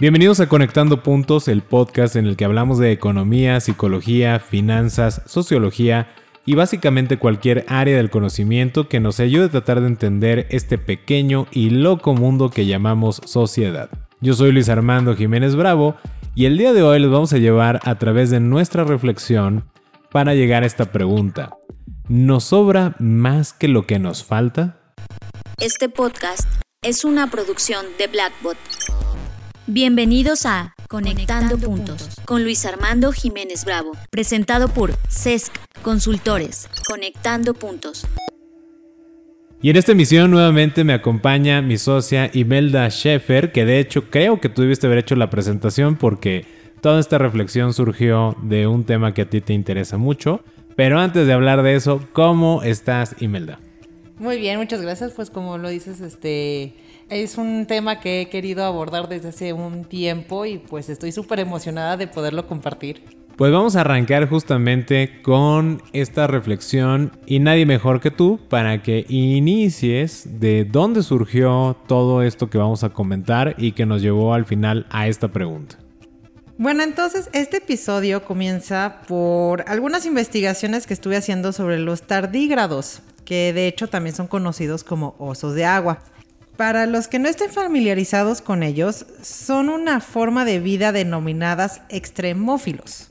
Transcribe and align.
Bienvenidos 0.00 0.40
a 0.40 0.48
Conectando 0.48 1.02
Puntos, 1.02 1.46
el 1.46 1.60
podcast 1.60 2.16
en 2.16 2.26
el 2.26 2.38
que 2.38 2.46
hablamos 2.46 2.78
de 2.78 2.90
economía, 2.90 3.60
psicología, 3.60 4.40
finanzas, 4.40 5.20
sociología 5.26 6.08
y 6.46 6.54
básicamente 6.54 7.18
cualquier 7.18 7.66
área 7.68 7.98
del 7.98 8.08
conocimiento 8.08 8.88
que 8.88 8.98
nos 8.98 9.20
ayude 9.20 9.44
a 9.44 9.50
tratar 9.50 9.82
de 9.82 9.88
entender 9.88 10.46
este 10.48 10.78
pequeño 10.78 11.48
y 11.50 11.68
loco 11.68 12.14
mundo 12.14 12.48
que 12.48 12.64
llamamos 12.64 13.20
sociedad. 13.26 13.90
Yo 14.22 14.32
soy 14.32 14.52
Luis 14.52 14.70
Armando 14.70 15.14
Jiménez 15.14 15.54
Bravo 15.54 15.96
y 16.34 16.46
el 16.46 16.56
día 16.56 16.72
de 16.72 16.82
hoy 16.82 16.98
les 16.98 17.10
vamos 17.10 17.34
a 17.34 17.38
llevar 17.38 17.80
a 17.84 17.98
través 17.98 18.30
de 18.30 18.40
nuestra 18.40 18.84
reflexión 18.84 19.70
para 20.10 20.34
llegar 20.34 20.62
a 20.62 20.66
esta 20.66 20.92
pregunta. 20.92 21.50
¿Nos 22.08 22.44
sobra 22.44 22.96
más 23.00 23.52
que 23.52 23.68
lo 23.68 23.86
que 23.86 23.98
nos 23.98 24.24
falta? 24.24 24.80
Este 25.58 25.90
podcast 25.90 26.48
es 26.80 27.04
una 27.04 27.30
producción 27.30 27.84
de 27.98 28.06
Blackbot. 28.06 28.56
Bienvenidos 29.72 30.46
a 30.46 30.74
Conectando, 30.88 31.56
Puntos 31.56 32.08
con 32.24 32.42
Luis 32.42 32.66
Armando 32.66 33.12
Jiménez 33.12 33.64
Bravo, 33.64 33.92
presentado 34.10 34.66
por 34.66 34.94
CESC 35.08 35.52
Consultores. 35.82 36.68
Conectando 36.88 37.54
Puntos. 37.54 38.04
Y 39.62 39.70
en 39.70 39.76
esta 39.76 39.92
emisión 39.92 40.32
nuevamente 40.32 40.82
me 40.82 40.92
acompaña 40.92 41.62
mi 41.62 41.78
socia 41.78 42.32
Imelda 42.34 42.88
Sheffer, 42.88 43.52
que 43.52 43.64
de 43.64 43.78
hecho 43.78 44.10
creo 44.10 44.40
que 44.40 44.48
tú 44.48 44.62
debiste 44.62 44.88
haber 44.88 44.98
hecho 44.98 45.14
la 45.14 45.30
presentación 45.30 45.94
porque 45.94 46.46
toda 46.80 46.98
esta 46.98 47.18
reflexión 47.18 47.72
surgió 47.72 48.36
de 48.42 48.66
un 48.66 48.82
tema 48.82 49.14
que 49.14 49.22
a 49.22 49.30
ti 49.30 49.40
te 49.40 49.52
interesa 49.52 49.98
mucho. 49.98 50.42
Pero 50.74 50.98
antes 50.98 51.28
de 51.28 51.32
hablar 51.32 51.62
de 51.62 51.76
eso, 51.76 52.04
¿cómo 52.12 52.64
estás 52.64 53.14
Imelda? 53.20 53.60
Muy 54.18 54.38
bien, 54.40 54.58
muchas 54.58 54.82
gracias. 54.82 55.12
Pues 55.12 55.30
como 55.30 55.58
lo 55.58 55.68
dices, 55.68 56.00
este 56.00 56.74
es 57.10 57.36
un 57.36 57.66
tema 57.66 58.00
que 58.00 58.22
he 58.22 58.28
querido 58.28 58.64
abordar 58.64 59.08
desde 59.08 59.30
hace 59.30 59.52
un 59.52 59.84
tiempo 59.84 60.46
y 60.46 60.58
pues 60.58 60.88
estoy 60.88 61.12
súper 61.12 61.40
emocionada 61.40 61.96
de 61.96 62.06
poderlo 62.06 62.46
compartir. 62.46 63.02
Pues 63.36 63.52
vamos 63.52 63.74
a 63.74 63.80
arrancar 63.80 64.28
justamente 64.28 65.22
con 65.22 65.82
esta 65.92 66.26
reflexión 66.26 67.12
y 67.26 67.38
nadie 67.38 67.66
mejor 67.66 68.00
que 68.00 68.10
tú 68.10 68.38
para 68.48 68.82
que 68.82 69.06
inicies 69.08 70.40
de 70.40 70.64
dónde 70.64 71.02
surgió 71.02 71.76
todo 71.86 72.22
esto 72.22 72.50
que 72.50 72.58
vamos 72.58 72.84
a 72.84 72.90
comentar 72.90 73.54
y 73.58 73.72
que 73.72 73.86
nos 73.86 74.02
llevó 74.02 74.34
al 74.34 74.44
final 74.44 74.86
a 74.90 75.08
esta 75.08 75.28
pregunta. 75.28 75.78
Bueno, 76.58 76.82
entonces 76.82 77.30
este 77.32 77.56
episodio 77.56 78.22
comienza 78.24 79.00
por 79.08 79.64
algunas 79.66 80.04
investigaciones 80.04 80.86
que 80.86 80.92
estuve 80.92 81.16
haciendo 81.16 81.52
sobre 81.52 81.78
los 81.78 82.02
tardígrados, 82.02 83.00
que 83.24 83.54
de 83.54 83.66
hecho 83.66 83.88
también 83.88 84.14
son 84.14 84.26
conocidos 84.26 84.84
como 84.84 85.14
osos 85.18 85.54
de 85.54 85.64
agua. 85.64 86.00
Para 86.60 86.84
los 86.84 87.08
que 87.08 87.18
no 87.18 87.26
estén 87.26 87.50
familiarizados 87.50 88.42
con 88.42 88.62
ellos, 88.62 89.06
son 89.22 89.70
una 89.70 89.98
forma 89.98 90.44
de 90.44 90.60
vida 90.60 90.92
denominadas 90.92 91.80
extremófilos. 91.88 93.08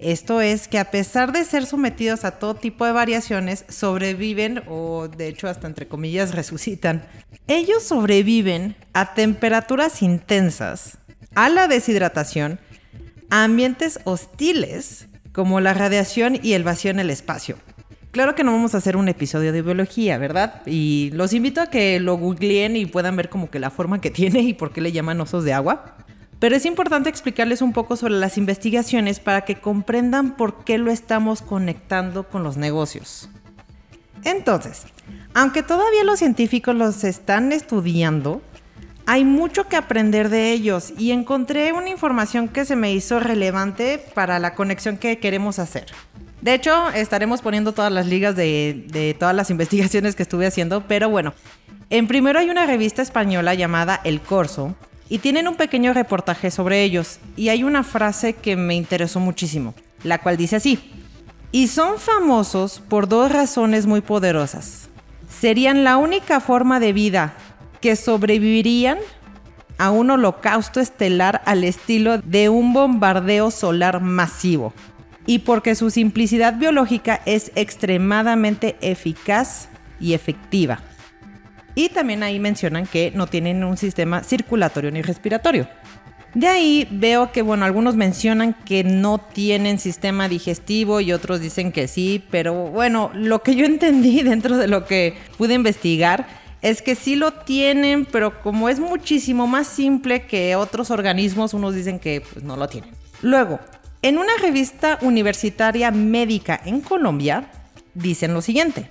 Esto 0.00 0.40
es 0.40 0.66
que 0.66 0.80
a 0.80 0.90
pesar 0.90 1.30
de 1.30 1.44
ser 1.44 1.64
sometidos 1.64 2.24
a 2.24 2.40
todo 2.40 2.56
tipo 2.56 2.84
de 2.84 2.90
variaciones, 2.90 3.64
sobreviven 3.68 4.64
o 4.66 5.06
de 5.06 5.28
hecho 5.28 5.46
hasta 5.46 5.68
entre 5.68 5.86
comillas 5.86 6.34
resucitan. 6.34 7.06
Ellos 7.46 7.84
sobreviven 7.84 8.74
a 8.94 9.14
temperaturas 9.14 10.02
intensas, 10.02 10.98
a 11.36 11.48
la 11.50 11.68
deshidratación, 11.68 12.58
a 13.30 13.44
ambientes 13.44 14.00
hostiles 14.02 15.06
como 15.30 15.60
la 15.60 15.72
radiación 15.72 16.36
y 16.42 16.54
el 16.54 16.64
vacío 16.64 16.90
en 16.90 16.98
el 16.98 17.10
espacio. 17.10 17.58
Claro 18.12 18.34
que 18.34 18.44
no 18.44 18.52
vamos 18.52 18.74
a 18.74 18.78
hacer 18.78 18.98
un 18.98 19.08
episodio 19.08 19.54
de 19.54 19.62
biología, 19.62 20.18
¿verdad? 20.18 20.60
Y 20.66 21.10
los 21.14 21.32
invito 21.32 21.62
a 21.62 21.68
que 21.68 21.98
lo 21.98 22.18
googleen 22.18 22.76
y 22.76 22.84
puedan 22.84 23.16
ver 23.16 23.30
como 23.30 23.50
que 23.50 23.58
la 23.58 23.70
forma 23.70 24.02
que 24.02 24.10
tiene 24.12 24.40
y 24.40 24.52
por 24.52 24.70
qué 24.72 24.82
le 24.82 24.92
llaman 24.92 25.20
osos 25.22 25.44
de 25.44 25.54
agua. 25.54 25.96
Pero 26.38 26.54
es 26.54 26.66
importante 26.66 27.08
explicarles 27.08 27.62
un 27.62 27.72
poco 27.72 27.96
sobre 27.96 28.14
las 28.14 28.36
investigaciones 28.36 29.18
para 29.18 29.46
que 29.46 29.60
comprendan 29.60 30.36
por 30.36 30.62
qué 30.64 30.76
lo 30.76 30.90
estamos 30.90 31.40
conectando 31.40 32.28
con 32.28 32.42
los 32.42 32.58
negocios. 32.58 33.30
Entonces, 34.24 34.84
aunque 35.32 35.62
todavía 35.62 36.04
los 36.04 36.18
científicos 36.18 36.74
los 36.74 37.04
están 37.04 37.50
estudiando, 37.52 38.42
hay 39.06 39.24
mucho 39.24 39.68
que 39.68 39.76
aprender 39.76 40.28
de 40.28 40.52
ellos 40.52 40.92
y 40.96 41.10
encontré 41.10 41.72
una 41.72 41.88
información 41.88 42.48
que 42.48 42.64
se 42.64 42.76
me 42.76 42.92
hizo 42.92 43.20
relevante 43.20 43.98
para 44.14 44.38
la 44.38 44.54
conexión 44.54 44.96
que 44.96 45.18
queremos 45.18 45.58
hacer. 45.58 45.86
De 46.40 46.54
hecho, 46.54 46.88
estaremos 46.90 47.40
poniendo 47.40 47.72
todas 47.72 47.92
las 47.92 48.06
ligas 48.06 48.34
de, 48.36 49.16
todas 49.18 49.34
las 49.34 49.50
investigaciones 49.54 50.14
que 50.14 50.22
estuve 50.22 50.46
haciendo, 50.46 50.86
pero 50.86 51.08
bueno, 51.08 51.34
en 51.90 52.06
primero 52.06 52.38
hay 52.38 52.50
una 52.50 52.66
revista 52.66 53.02
española 53.02 53.54
llamada 53.54 54.00
El 54.04 54.20
Corso 54.20 54.74
y 55.08 55.18
tienen 55.18 55.46
un 55.46 55.56
pequeño 55.56 55.92
reportaje 55.92 56.50
sobre 56.50 56.82
ellos 56.82 57.18
y 57.36 57.48
hay 57.48 57.64
una 57.64 57.82
frase 57.84 58.32
que 58.34 58.56
me 58.56 58.74
interesó 58.74 59.20
muchísimo, 59.20 59.74
la 60.04 60.18
cual 60.18 60.36
dice 60.36 60.56
así, 60.56 60.78
y 61.50 61.68
son 61.68 61.98
famosos 61.98 62.80
por 62.80 63.08
dos 63.08 63.30
razones 63.30 63.86
muy 63.86 64.00
poderosas. 64.00 64.88
Serían 65.28 65.84
la 65.84 65.96
única 65.96 66.40
forma 66.40 66.80
de 66.80 66.92
vida 66.92 67.34
que 67.82 67.96
sobrevivirían 67.96 68.98
a 69.76 69.90
un 69.90 70.10
holocausto 70.10 70.80
estelar 70.80 71.42
al 71.44 71.64
estilo 71.64 72.18
de 72.18 72.48
un 72.48 72.72
bombardeo 72.72 73.50
solar 73.50 74.00
masivo 74.00 74.72
y 75.26 75.40
porque 75.40 75.74
su 75.74 75.90
simplicidad 75.90 76.54
biológica 76.54 77.20
es 77.26 77.52
extremadamente 77.54 78.76
eficaz 78.80 79.68
y 80.00 80.14
efectiva. 80.14 80.80
Y 81.74 81.88
también 81.88 82.22
ahí 82.22 82.38
mencionan 82.38 82.86
que 82.86 83.12
no 83.14 83.26
tienen 83.26 83.64
un 83.64 83.76
sistema 83.76 84.22
circulatorio 84.22 84.90
ni 84.90 85.02
respiratorio. 85.02 85.68
De 86.34 86.48
ahí 86.48 86.88
veo 86.90 87.30
que, 87.30 87.42
bueno, 87.42 87.66
algunos 87.66 87.94
mencionan 87.94 88.54
que 88.54 88.84
no 88.84 89.18
tienen 89.18 89.78
sistema 89.78 90.28
digestivo 90.28 91.00
y 91.00 91.12
otros 91.12 91.40
dicen 91.40 91.72
que 91.72 91.88
sí, 91.88 92.24
pero 92.30 92.54
bueno, 92.68 93.10
lo 93.14 93.42
que 93.42 93.54
yo 93.54 93.66
entendí 93.66 94.22
dentro 94.22 94.56
de 94.56 94.66
lo 94.66 94.86
que 94.86 95.14
pude 95.36 95.54
investigar 95.54 96.41
es 96.62 96.80
que 96.80 96.94
sí 96.94 97.16
lo 97.16 97.32
tienen, 97.32 98.06
pero 98.06 98.40
como 98.40 98.68
es 98.68 98.78
muchísimo 98.78 99.46
más 99.46 99.66
simple 99.66 100.26
que 100.26 100.56
otros 100.56 100.90
organismos, 100.90 101.54
unos 101.54 101.74
dicen 101.74 101.98
que 101.98 102.20
pues, 102.20 102.44
no 102.44 102.56
lo 102.56 102.68
tienen. 102.68 102.90
Luego, 103.20 103.58
en 104.00 104.18
una 104.18 104.32
revista 104.40 104.98
universitaria 105.02 105.90
médica 105.90 106.60
en 106.64 106.80
Colombia, 106.80 107.50
dicen 107.94 108.32
lo 108.32 108.42
siguiente. 108.42 108.88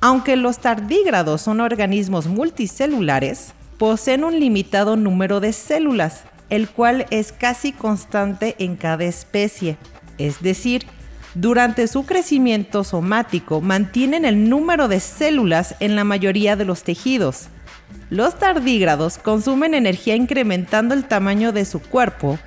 Aunque 0.00 0.36
los 0.36 0.58
tardígrados 0.58 1.40
son 1.40 1.60
organismos 1.60 2.26
multicelulares, 2.26 3.54
poseen 3.78 4.24
un 4.24 4.38
limitado 4.38 4.96
número 4.96 5.40
de 5.40 5.52
células, 5.52 6.24
el 6.50 6.68
cual 6.68 7.06
es 7.10 7.32
casi 7.32 7.72
constante 7.72 8.54
en 8.58 8.76
cada 8.76 9.04
especie. 9.04 9.76
Es 10.18 10.42
decir, 10.42 10.86
durante 11.34 11.88
su 11.88 12.06
crecimiento 12.06 12.84
somático 12.84 13.60
mantienen 13.60 14.24
el 14.24 14.48
número 14.48 14.88
de 14.88 15.00
células 15.00 15.74
en 15.80 15.96
la 15.96 16.04
mayoría 16.04 16.56
de 16.56 16.64
los 16.64 16.82
tejidos. 16.82 17.48
Los 18.10 18.38
tardígrados 18.38 19.18
consumen 19.18 19.74
energía 19.74 20.14
incrementando 20.14 20.94
el 20.94 21.04
tamaño 21.04 21.52
de 21.52 21.64
su 21.64 21.80
cuerpo 21.80 22.38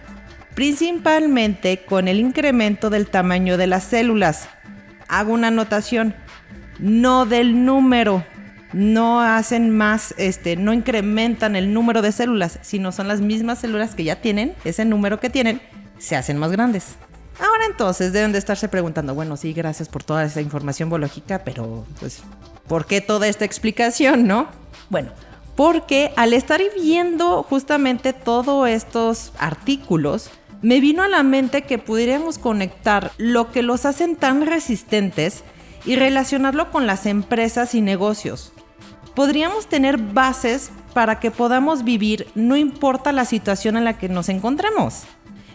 principalmente 0.57 1.85
con 1.85 2.07
el 2.07 2.19
incremento 2.19 2.89
del 2.89 3.05
tamaño 3.05 3.57
de 3.57 3.67
las 3.67 3.83
células. 3.83 4.49
Hago 5.07 5.31
una 5.31 5.49
anotación, 5.49 6.15
no 6.79 7.27
del 7.27 7.63
número. 7.63 8.25
No 8.73 9.21
hacen 9.21 9.69
más, 9.69 10.15
este, 10.17 10.55
no 10.55 10.73
incrementan 10.73 11.55
el 11.55 11.75
número 11.75 12.01
de 12.01 12.11
células, 12.11 12.57
sino 12.63 12.91
son 12.91 13.07
las 13.07 13.21
mismas 13.21 13.59
células 13.59 13.93
que 13.93 14.03
ya 14.03 14.15
tienen, 14.15 14.55
ese 14.65 14.83
número 14.83 15.19
que 15.19 15.29
tienen, 15.29 15.61
se 15.99 16.15
hacen 16.15 16.39
más 16.39 16.51
grandes. 16.51 16.95
Ahora 17.39 17.65
entonces 17.65 18.13
deben 18.13 18.31
de 18.31 18.39
estarse 18.39 18.67
preguntando, 18.67 19.13
bueno, 19.13 19.37
sí, 19.37 19.53
gracias 19.53 19.89
por 19.89 20.03
toda 20.03 20.23
esa 20.23 20.41
información 20.41 20.89
biológica, 20.89 21.43
pero 21.43 21.85
pues, 21.99 22.21
¿por 22.67 22.85
qué 22.85 23.01
toda 23.01 23.27
esta 23.27 23.45
explicación, 23.45 24.25
no? 24.27 24.47
Bueno, 24.89 25.11
porque 25.55 26.11
al 26.15 26.33
estar 26.33 26.61
viendo 26.75 27.43
justamente 27.43 28.13
todos 28.13 28.67
estos 28.69 29.33
artículos, 29.37 30.31
me 30.61 30.79
vino 30.79 31.03
a 31.03 31.07
la 31.07 31.23
mente 31.23 31.63
que 31.63 31.77
pudiéramos 31.77 32.39
conectar 32.39 33.11
lo 33.17 33.51
que 33.51 33.61
los 33.61 33.85
hacen 33.85 34.15
tan 34.15 34.45
resistentes 34.45 35.43
y 35.85 35.95
relacionarlo 35.95 36.71
con 36.71 36.87
las 36.87 37.05
empresas 37.05 37.75
y 37.75 37.81
negocios. 37.81 38.53
Podríamos 39.15 39.67
tener 39.67 39.97
bases 39.97 40.71
para 40.93 41.19
que 41.19 41.31
podamos 41.31 41.83
vivir 41.83 42.27
no 42.35 42.57
importa 42.57 43.11
la 43.11 43.25
situación 43.25 43.77
en 43.77 43.85
la 43.85 43.97
que 43.97 44.09
nos 44.09 44.29
encontremos. 44.29 45.03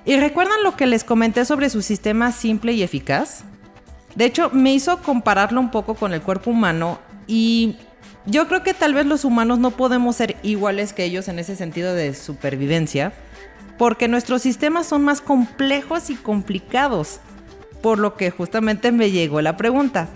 ¿Y 0.05 0.17
recuerdan 0.17 0.63
lo 0.65 0.77
que 0.77 0.87
les 0.87 1.05
comenté 1.05 1.45
sobre 1.45 1.71
su 1.71 1.81
sistema 1.81 2.33
simple 2.33 2.73
y 2.73 2.83
eficaz? 2.83 3.45
De 4.15 4.25
hecho, 4.25 4.51
me 4.51 4.75
hizo 4.75 4.99
compararlo 4.99 5.61
un 5.61 5.71
poco 5.71 5.95
con 5.95 6.13
el 6.13 6.21
cuerpo 6.21 6.51
humano 6.51 6.99
y 7.27 7.77
yo 8.27 8.47
creo 8.47 8.63
que 8.63 8.75
tal 8.75 8.95
vez 8.95 9.07
los 9.07 9.25
humanos 9.25 9.59
no 9.59 9.71
podemos 9.73 10.17
ser 10.17 10.37
iguales 10.43 10.93
que 10.93 11.05
ellos 11.05 11.29
en 11.29 11.39
ese 11.39 11.57
sentido 11.57 11.95
de 11.95 12.15
supervivencia, 12.15 13.13
porque 13.79 14.09
nuestros 14.09 14.43
sistemas 14.43 14.87
son 14.87 15.03
más 15.03 15.21
complejos 15.21 16.11
y 16.11 16.15
complicados. 16.15 17.21
Por 17.81 17.99
lo 17.99 18.15
que 18.15 18.31
justamente 18.31 18.93
me 18.93 19.11
llegó 19.11 19.41
la 19.41 19.57
pregunta. 19.57 20.09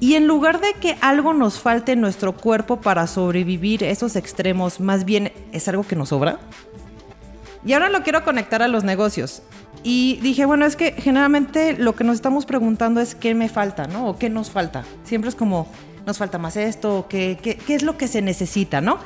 Y 0.00 0.14
en 0.14 0.26
lugar 0.26 0.60
de 0.60 0.74
que 0.74 0.98
algo 1.00 1.32
nos 1.32 1.58
falte 1.58 1.92
en 1.92 2.02
nuestro 2.02 2.36
cuerpo 2.36 2.82
para 2.82 3.06
sobrevivir 3.06 3.82
esos 3.84 4.16
extremos, 4.16 4.80
más 4.80 5.06
bien 5.06 5.32
es 5.52 5.66
algo 5.68 5.82
que 5.82 5.96
nos 5.96 6.10
sobra. 6.10 6.38
Y 7.66 7.72
ahora 7.72 7.88
lo 7.88 8.04
quiero 8.04 8.24
conectar 8.24 8.62
a 8.62 8.68
los 8.68 8.84
negocios. 8.84 9.42
Y 9.82 10.20
dije, 10.22 10.46
bueno, 10.46 10.64
es 10.64 10.76
que 10.76 10.92
generalmente 10.92 11.76
lo 11.76 11.96
que 11.96 12.04
nos 12.04 12.14
estamos 12.14 12.46
preguntando 12.46 13.00
es 13.00 13.16
qué 13.16 13.34
me 13.34 13.48
falta, 13.48 13.88
¿no? 13.88 14.06
O 14.08 14.18
qué 14.18 14.30
nos 14.30 14.50
falta. 14.50 14.84
Siempre 15.02 15.28
es 15.28 15.34
como, 15.34 15.68
nos 16.06 16.16
falta 16.18 16.38
más 16.38 16.56
esto, 16.56 17.06
qué, 17.08 17.38
qué, 17.42 17.56
qué 17.56 17.74
es 17.74 17.82
lo 17.82 17.98
que 17.98 18.06
se 18.06 18.22
necesita, 18.22 18.80
¿no? 18.80 18.98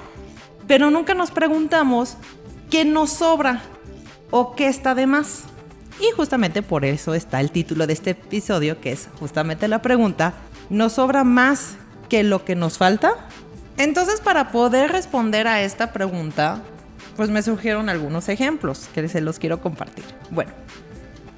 Pero 0.67 0.91
nunca 0.91 1.15
nos 1.15 1.31
preguntamos 1.31 2.19
qué 2.71 2.85
nos 2.85 3.11
sobra 3.11 3.63
o 4.31 4.55
qué 4.55 4.69
está 4.69 4.95
de 4.95 5.07
más. 5.07 5.45
Y 5.99 6.13
justamente 6.15 6.63
por 6.63 6.85
eso 6.85 7.15
está 7.15 7.41
el 7.41 7.51
título 7.51 7.87
de 7.87 7.95
este 7.95 8.11
episodio, 8.11 8.81
que 8.81 8.93
es 8.93 9.09
justamente 9.19 9.69
la 9.69 9.81
pregunta, 9.83 10.35
¿nos 10.69 10.95
sobra 10.95 11.25
más 11.25 11.77
que 12.11 12.23
lo 12.23 12.45
que 12.45 12.57
nos 12.57 12.77
falta? 12.77 13.13
Entonces, 13.77 14.21
para 14.21 14.53
poder 14.53 14.93
responder 14.93 15.47
a 15.47 15.63
esta 15.63 15.93
pregunta, 15.93 16.63
pues 17.17 17.31
me 17.31 17.43
surgieron 17.43 17.89
algunos 17.89 18.29
ejemplos 18.29 18.89
que 18.95 19.09
se 19.09 19.21
los 19.21 19.39
quiero 19.39 19.61
compartir. 19.61 20.05
Bueno, 20.31 20.53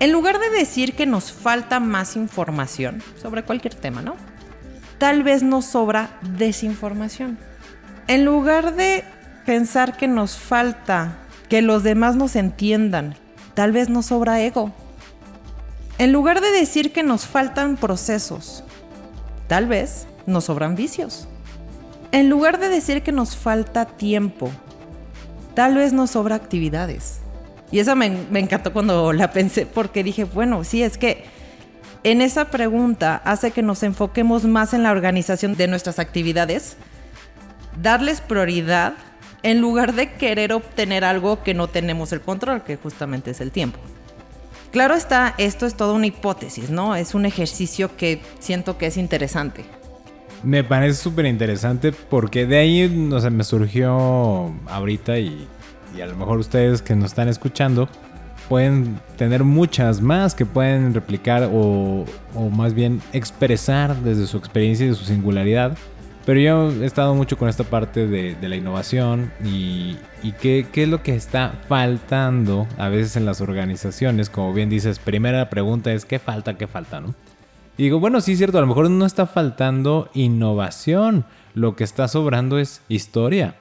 en 0.01 0.13
lugar 0.13 0.39
de 0.39 0.51
decir 0.51 0.95
que 0.95 1.07
nos 1.07 1.33
falta 1.33 1.79
más 1.79 2.17
información 2.17 3.03
sobre 3.21 3.45
cualquier 3.45 3.75
tema, 3.75 4.03
¿no? 4.03 4.17
Tal 4.99 5.23
vez 5.23 5.43
nos 5.43 5.65
sobra 5.65 6.19
desinformación. 6.23 7.39
En 8.09 8.25
lugar 8.25 8.75
de 8.75 9.05
pensar 9.47 9.97
que 9.97 10.09
nos 10.09 10.37
falta 10.37 11.19
que 11.49 11.63
los 11.63 11.83
demás 11.83 12.17
nos 12.17 12.35
entiendan, 12.37 13.15
tal 13.55 13.73
vez 13.73 13.89
nos 13.89 14.07
sobra 14.07 14.41
ego. 14.41 14.73
En 15.99 16.13
lugar 16.13 16.41
de 16.41 16.51
decir 16.51 16.93
que 16.93 17.03
nos 17.03 17.27
faltan 17.27 17.77
procesos, 17.77 18.65
tal 19.47 19.67
vez 19.67 20.07
nos 20.27 20.45
sobran 20.45 20.75
vicios. 20.75 21.29
En 22.11 22.29
lugar 22.29 22.59
de 22.59 22.69
decir 22.69 23.03
que 23.03 23.13
nos 23.13 23.37
falta 23.37 23.85
tiempo, 23.85 24.51
tal 25.55 25.75
vez 25.75 25.93
nos 25.93 26.11
sobra 26.11 26.37
actividades. 26.37 27.21
Y 27.71 27.79
eso 27.79 27.97
me, 27.97 28.11
me, 28.31 28.41
encantó 28.41 28.73
cuando 28.73 29.13
la 29.13 29.31
pensé, 29.31 29.67
porque 29.67 30.05
dije, 30.05 30.25
bueno, 30.25 30.63
sí, 30.65 30.83
es 30.83 30.99
que 30.99 31.25
en 32.05 32.21
esa 32.21 32.47
pregunta 32.47 33.23
hace 33.25 33.51
que 33.51 33.63
nos 33.63 33.83
enfoquemos 33.83 34.45
más 34.45 34.75
en 34.75 34.83
la 34.83 34.91
organización 34.91 35.57
de 35.57 35.69
nuestras 35.69 35.99
actividades, 35.99 36.77
darles 37.81 38.21
prioridad 38.21 38.95
en 39.43 39.61
lugar 39.61 39.95
de 39.95 40.13
querer 40.13 40.53
obtener 40.53 41.05
algo 41.05 41.43
que 41.43 41.55
no 41.55 41.69
tenemos 41.69 42.13
el 42.13 42.21
control, 42.21 42.63
que 42.63 42.77
justamente 42.77 43.31
es 43.31 43.41
el 43.41 43.51
tiempo. 43.51 43.79
Claro 44.71 44.95
está, 44.95 45.35
esto 45.39 45.67
es 45.67 45.75
toda 45.75 45.93
una 45.93 46.07
hipótesis, 46.07 46.71
¿no? 46.71 46.97
Es 46.97 47.15
un 47.15 47.27
ejercicio 47.27 47.95
que 47.97 48.23
siento 48.39 48.79
que 48.79 48.87
es 48.87 48.97
interesante. 48.97 49.65
Me 50.43 50.65
parece 50.65 51.01
súper 51.01 51.27
interesante 51.27 51.93
porque 51.93 52.47
de 52.47 52.59
ahí 52.59 52.89
no 52.89 53.21
sé, 53.21 53.31
me 53.31 53.45
surgió 53.45 54.53
ahorita 54.67 55.19
y, 55.19 55.47
y, 55.97 56.01
a 56.01 56.07
lo 56.07 56.17
mejor 56.17 56.39
ustedes 56.39 56.83
que 56.83 56.97
nos 56.97 57.07
están 57.07 57.29
escuchando 57.29 57.89
pueden 58.49 58.99
tener 59.17 59.45
muchas 59.45 60.01
más 60.01 60.35
que 60.35 60.45
pueden 60.45 60.95
replicar 60.95 61.49
o, 61.53 62.05
o 62.35 62.51
más 62.51 62.75
bien 62.75 63.01
expresar 63.13 63.97
desde 63.97 64.27
su 64.27 64.37
experiencia 64.37 64.85
y 64.85 64.91
de 64.91 64.95
su 64.95 65.05
singularidad. 65.05 65.77
Pero 66.25 66.39
yo 66.39 66.83
he 66.83 66.87
estado 66.87 67.15
mucho 67.15 67.37
con 67.37 67.49
esta 67.49 67.65
parte 67.65 68.07
de, 68.07 68.37
de 68.37 68.49
la 68.49 68.57
innovación 68.57 69.33
y, 69.45 69.97
y 70.23 70.33
qué, 70.33 70.67
qué, 70.71 70.85
es 70.85 70.89
lo 70.89 71.03
que 71.03 71.17
está 71.17 71.55
faltando 71.69 72.69
a 72.79 72.89
veces 72.89 73.17
en 73.17 73.25
las 73.25 73.41
organizaciones. 73.41 74.31
Como 74.31 74.53
bien 74.53 74.71
dices, 74.71 74.99
primera 75.01 75.51
pregunta 75.51 75.93
es 75.93 76.05
¿qué 76.05 76.21
falta? 76.21 76.55
¿Qué 76.55 76.69
falta? 76.69 77.01
¿no? 77.01 77.15
Digo, 77.83 77.99
bueno, 77.99 78.21
sí 78.21 78.31
es 78.31 78.39
cierto, 78.39 78.59
a 78.59 78.61
lo 78.61 78.69
mejor 78.69 78.89
no 78.91 79.05
está 79.05 79.27
faltando 79.27 80.09
innovación, 80.15 81.25
lo 81.53 81.75
que 81.75 81.83
está 81.83 82.07
sobrando 82.07 82.61
es 82.61 82.81
historia. 82.89 83.57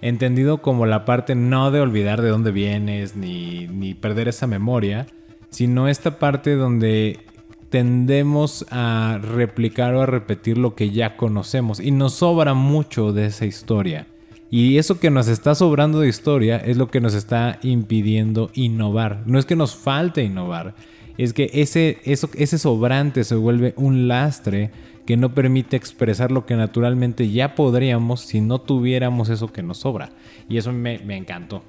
Entendido 0.00 0.62
como 0.62 0.86
la 0.86 1.04
parte 1.04 1.34
no 1.34 1.72
de 1.72 1.80
olvidar 1.80 2.22
de 2.22 2.28
dónde 2.28 2.52
vienes 2.52 3.16
ni, 3.16 3.66
ni 3.66 3.94
perder 3.94 4.28
esa 4.28 4.46
memoria, 4.46 5.08
sino 5.50 5.88
esta 5.88 6.20
parte 6.20 6.54
donde 6.54 7.26
tendemos 7.68 8.64
a 8.70 9.18
replicar 9.20 9.96
o 9.96 10.02
a 10.02 10.06
repetir 10.06 10.58
lo 10.58 10.76
que 10.76 10.90
ya 10.90 11.16
conocemos 11.16 11.80
y 11.80 11.90
nos 11.90 12.12
sobra 12.12 12.54
mucho 12.54 13.12
de 13.12 13.26
esa 13.26 13.46
historia. 13.46 14.06
Y 14.48 14.78
eso 14.78 15.00
que 15.00 15.10
nos 15.10 15.26
está 15.26 15.56
sobrando 15.56 15.98
de 15.98 16.08
historia 16.08 16.56
es 16.56 16.76
lo 16.76 16.86
que 16.86 17.00
nos 17.00 17.14
está 17.14 17.58
impidiendo 17.64 18.48
innovar. 18.54 19.24
No 19.26 19.40
es 19.40 19.44
que 19.44 19.56
nos 19.56 19.74
falte 19.74 20.22
innovar, 20.22 20.76
es 21.24 21.32
que 21.32 21.50
ese, 21.54 21.98
eso, 22.04 22.28
ese 22.34 22.58
sobrante 22.58 23.24
se 23.24 23.34
vuelve 23.34 23.74
un 23.76 24.08
lastre 24.08 24.70
que 25.06 25.16
no 25.16 25.34
permite 25.34 25.76
expresar 25.76 26.32
lo 26.32 26.46
que 26.46 26.56
naturalmente 26.56 27.30
ya 27.30 27.54
podríamos 27.54 28.22
si 28.22 28.40
no 28.40 28.60
tuviéramos 28.60 29.28
eso 29.28 29.52
que 29.52 29.62
nos 29.62 29.78
sobra. 29.78 30.10
Y 30.48 30.58
eso 30.58 30.72
me, 30.72 30.98
me 30.98 31.16
encantó. 31.16 31.62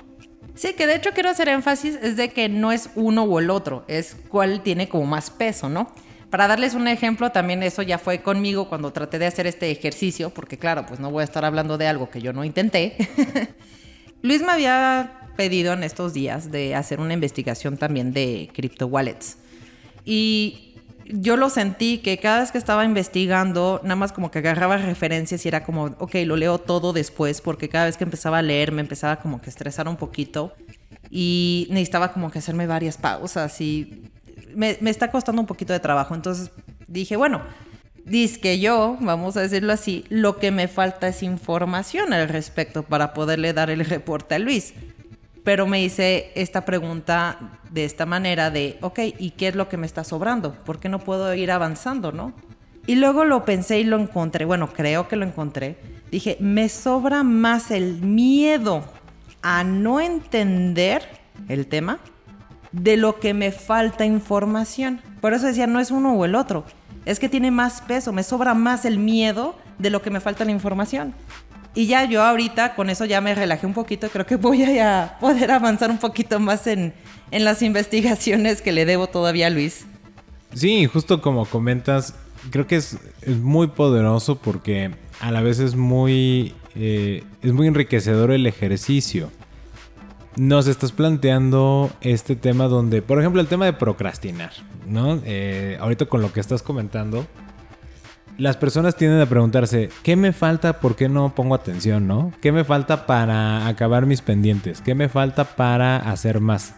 Sí, 0.56 0.74
que 0.74 0.88
de 0.88 0.96
hecho 0.96 1.12
quiero 1.14 1.30
hacer 1.30 1.50
énfasis 1.50 2.00
es 2.02 2.18
de 2.18 2.30
que 2.30 2.50
no 2.50 2.72
es 2.72 2.90
uno 2.96 3.24
o 3.24 3.40
el 3.40 3.52
otro, 3.52 3.86
es 3.88 4.18
cuál 4.28 4.62
tiene 4.62 4.90
como 4.90 5.06
más 5.06 5.30
peso, 5.30 5.70
¿no? 5.70 5.92
Para 6.32 6.48
darles 6.48 6.74
un 6.74 6.88
ejemplo, 6.88 7.32
también 7.32 7.62
eso 7.62 7.84
ya 7.84 8.00
fue 8.00 8.22
conmigo 8.22 8.68
cuando 8.68 8.92
traté 8.92 9.20
de 9.20 9.28
hacer 9.28 9.46
este 9.46 9.70
ejercicio, 9.70 10.32
porque 10.32 10.58
claro, 10.58 10.86
pues 10.88 11.00
no 11.00 11.12
voy 11.12 11.22
a 11.22 11.26
estar 11.26 11.46
hablando 11.46 11.78
de 11.78 11.88
algo 11.88 12.10
que 12.10 12.22
yo 12.22 12.34
no 12.34 12.44
intenté. 12.44 12.98
Luis 14.24 14.42
me 14.42 14.52
había 14.52 15.27
pedido 15.38 15.72
en 15.72 15.84
estos 15.84 16.13
días 16.13 16.51
de 16.51 16.75
hacer 16.75 17.00
una 17.00 17.13
investigación 17.13 17.78
también 17.78 18.12
de 18.12 18.50
crypto 18.54 18.88
wallets. 18.88 19.38
Y 20.04 20.75
yo 21.06 21.38
lo 21.38 21.50
sentí 21.50 22.00
que 22.00 22.18
cada 22.18 22.42
vez 22.42 22.51
que 22.51 22.57
estaba 22.57 22.84
investigando, 22.84 23.80
nada 23.84 23.95
más 23.95 24.12
como 24.12 24.31
que 24.31 24.39
agarraba 24.39 24.78
referencias 24.78 25.45
y 25.45 25.48
era 25.48 25.63
como, 25.63 25.95
ok, 26.00 26.16
lo 26.25 26.36
leo 26.36 26.57
todo 26.57 26.92
después, 26.92 27.39
porque 27.39 27.69
cada 27.69 27.86
vez 27.86 27.95
que 27.95 28.04
empezaba 28.04 28.39
a 28.39 28.42
leer 28.42 28.74
me 28.74 28.81
empezaba 28.81 29.18
como 29.18 29.42
que 29.42 29.50
estresar 29.50 29.88
un 29.88 29.95
poquito 29.95 30.54
y 31.10 31.68
necesitaba 31.69 32.12
como 32.12 32.30
que 32.30 32.40
hacerme 32.40 32.68
varias 32.68 32.98
pausas 32.98 33.62
y 33.62 34.04
me, 34.54 34.78
me 34.81 34.90
está 34.90 35.10
costando 35.10 35.42
un 35.42 35.48
poquito 35.48 35.72
de 35.72 35.80
trabajo. 35.80 36.13
Entonces 36.13 36.51
dije, 36.88 37.16
bueno, 37.16 37.42
que 38.42 38.60
yo, 38.60 38.98
vamos 39.01 39.38
a 39.38 39.42
decirlo 39.42 39.74
así, 39.74 40.06
lo 40.10 40.38
que 40.38 40.51
me 40.51 40.68
falta 40.68 41.07
es 41.07 41.24
información 41.24 42.13
al 42.13 42.30
respecto 42.30 42.83
para 42.83 43.13
poderle 43.13 43.54
dar 43.54 43.69
el 43.69 43.83
reporte 43.86 44.36
a 44.36 44.40
Luis 44.40 44.74
pero 45.48 45.66
me 45.66 45.82
hice 45.82 46.34
esta 46.36 46.66
pregunta 46.66 47.40
de 47.72 47.86
esta 47.86 48.06
manera 48.06 48.52
de, 48.52 48.78
ok, 48.82 49.00
¿y 49.18 49.32
qué 49.32 49.48
es 49.48 49.56
lo 49.56 49.70
que 49.70 49.78
me 49.78 49.86
está 49.86 50.04
sobrando? 50.04 50.54
¿Por 50.66 50.78
qué 50.78 50.90
no 50.90 51.00
puedo 51.00 51.34
ir 51.34 51.52
avanzando, 51.52 52.12
no? 52.12 52.34
Y 52.86 52.96
luego 52.96 53.24
lo 53.24 53.46
pensé 53.46 53.80
y 53.80 53.86
lo 53.86 53.98
encontré, 53.98 54.44
bueno, 54.44 54.68
creo 54.74 55.08
que 55.08 55.16
lo 55.16 55.26
encontré. 55.26 55.78
Dije, 56.12 56.36
me 56.42 56.68
sobra 56.68 57.24
más 57.24 57.72
el 57.72 58.02
miedo 58.02 58.84
a 59.42 59.64
no 59.64 60.02
entender 60.02 61.08
el 61.48 61.68
tema 61.68 62.00
de 62.74 62.98
lo 62.98 63.21
que 63.21 63.33
me 63.33 63.54
falta 63.54 64.06
información. 64.06 65.00
Por 65.21 65.33
eso 65.33 65.45
decía, 65.45 65.66
no 65.66 65.80
es 65.80 65.92
uno 65.92 66.12
o 66.12 66.26
el 66.26 66.36
otro, 66.36 66.66
es 67.06 67.19
que 67.19 67.30
tiene 67.30 67.52
más 67.52 67.80
peso, 67.80 68.12
me 68.12 68.24
sobra 68.24 68.54
más 68.54 68.83
el 68.83 69.00
miedo 69.00 69.56
de 69.80 69.92
lo 69.92 70.02
que 70.02 70.10
me 70.10 70.19
falta 70.19 70.44
la 70.44 70.52
información. 70.52 71.14
Y 71.74 71.88
ya 71.88 72.06
yo 72.06 72.24
ahorita 72.24 72.76
con 72.76 72.90
eso 72.90 73.06
ya 73.06 73.21
me 73.21 73.36
relajé 73.36 73.66
un 73.68 73.74
poquito, 73.74 74.09
creo 74.09 74.26
que 74.26 74.36
voy 74.36 74.64
a 74.80 75.18
poder 75.19 75.52
avanzar 75.52 75.92
un 75.92 76.00
poquito 76.00 76.40
más 76.40 76.66
en, 76.68 76.94
en 77.31 77.45
las 77.45 77.62
investigaciones 77.62 78.62
que 78.62 78.71
le 78.71 78.86
debo 78.86 79.07
todavía 79.07 79.47
a 79.47 79.50
Luis. 79.50 79.86
Sí, 80.54 80.86
justo 80.88 81.21
como 81.21 81.45
comentas, 81.45 82.16
creo 82.50 82.68
que 82.68 82.78
es, 82.78 82.97
es 83.21 83.38
muy 83.38 83.68
poderoso 83.68 84.38
porque 84.38 84.92
a 85.19 85.31
la 85.31 85.42
vez 85.42 85.59
es 85.59 85.76
muy, 85.76 86.54
eh, 86.76 87.24
es 87.42 87.54
muy 87.54 87.68
enriquecedor 87.68 88.31
el 88.31 88.45
ejercicio. 88.45 89.30
Nos 90.36 90.68
estás 90.68 90.92
planteando 90.92 91.92
este 92.02 92.36
tema 92.36 92.68
donde, 92.68 93.02
por 93.02 93.19
ejemplo, 93.19 93.42
el 93.42 93.47
tema 93.47 93.66
de 93.66 93.74
procrastinar, 93.74 94.52
¿no? 94.88 95.19
Eh, 95.26 95.78
ahorita 95.80 96.06
con 96.06 96.21
lo 96.21 96.31
que 96.31 96.40
estás 96.40 96.62
comentando, 96.62 97.26
las 98.38 98.58
personas 98.58 98.96
tienden 98.96 99.22
a 99.22 99.26
preguntarse, 99.26 99.90
¿qué 100.04 100.16
me 100.16 100.32
falta? 100.32 100.80
¿Por 100.80 100.96
qué 100.96 101.10
no 101.10 101.34
pongo 101.34 101.56
atención, 101.56 102.08
no? 102.08 102.32
¿Qué 102.42 102.52
me 102.52 102.64
falta 102.64 103.06
para 103.06 103.68
acabar 103.68 104.06
mis 104.06 104.22
pendientes? 104.22 104.82
¿Qué 104.82 104.96
me 104.96 105.10
falta 105.10 105.44
para 105.44 105.98
hacer 105.98 106.40
más? 106.40 106.76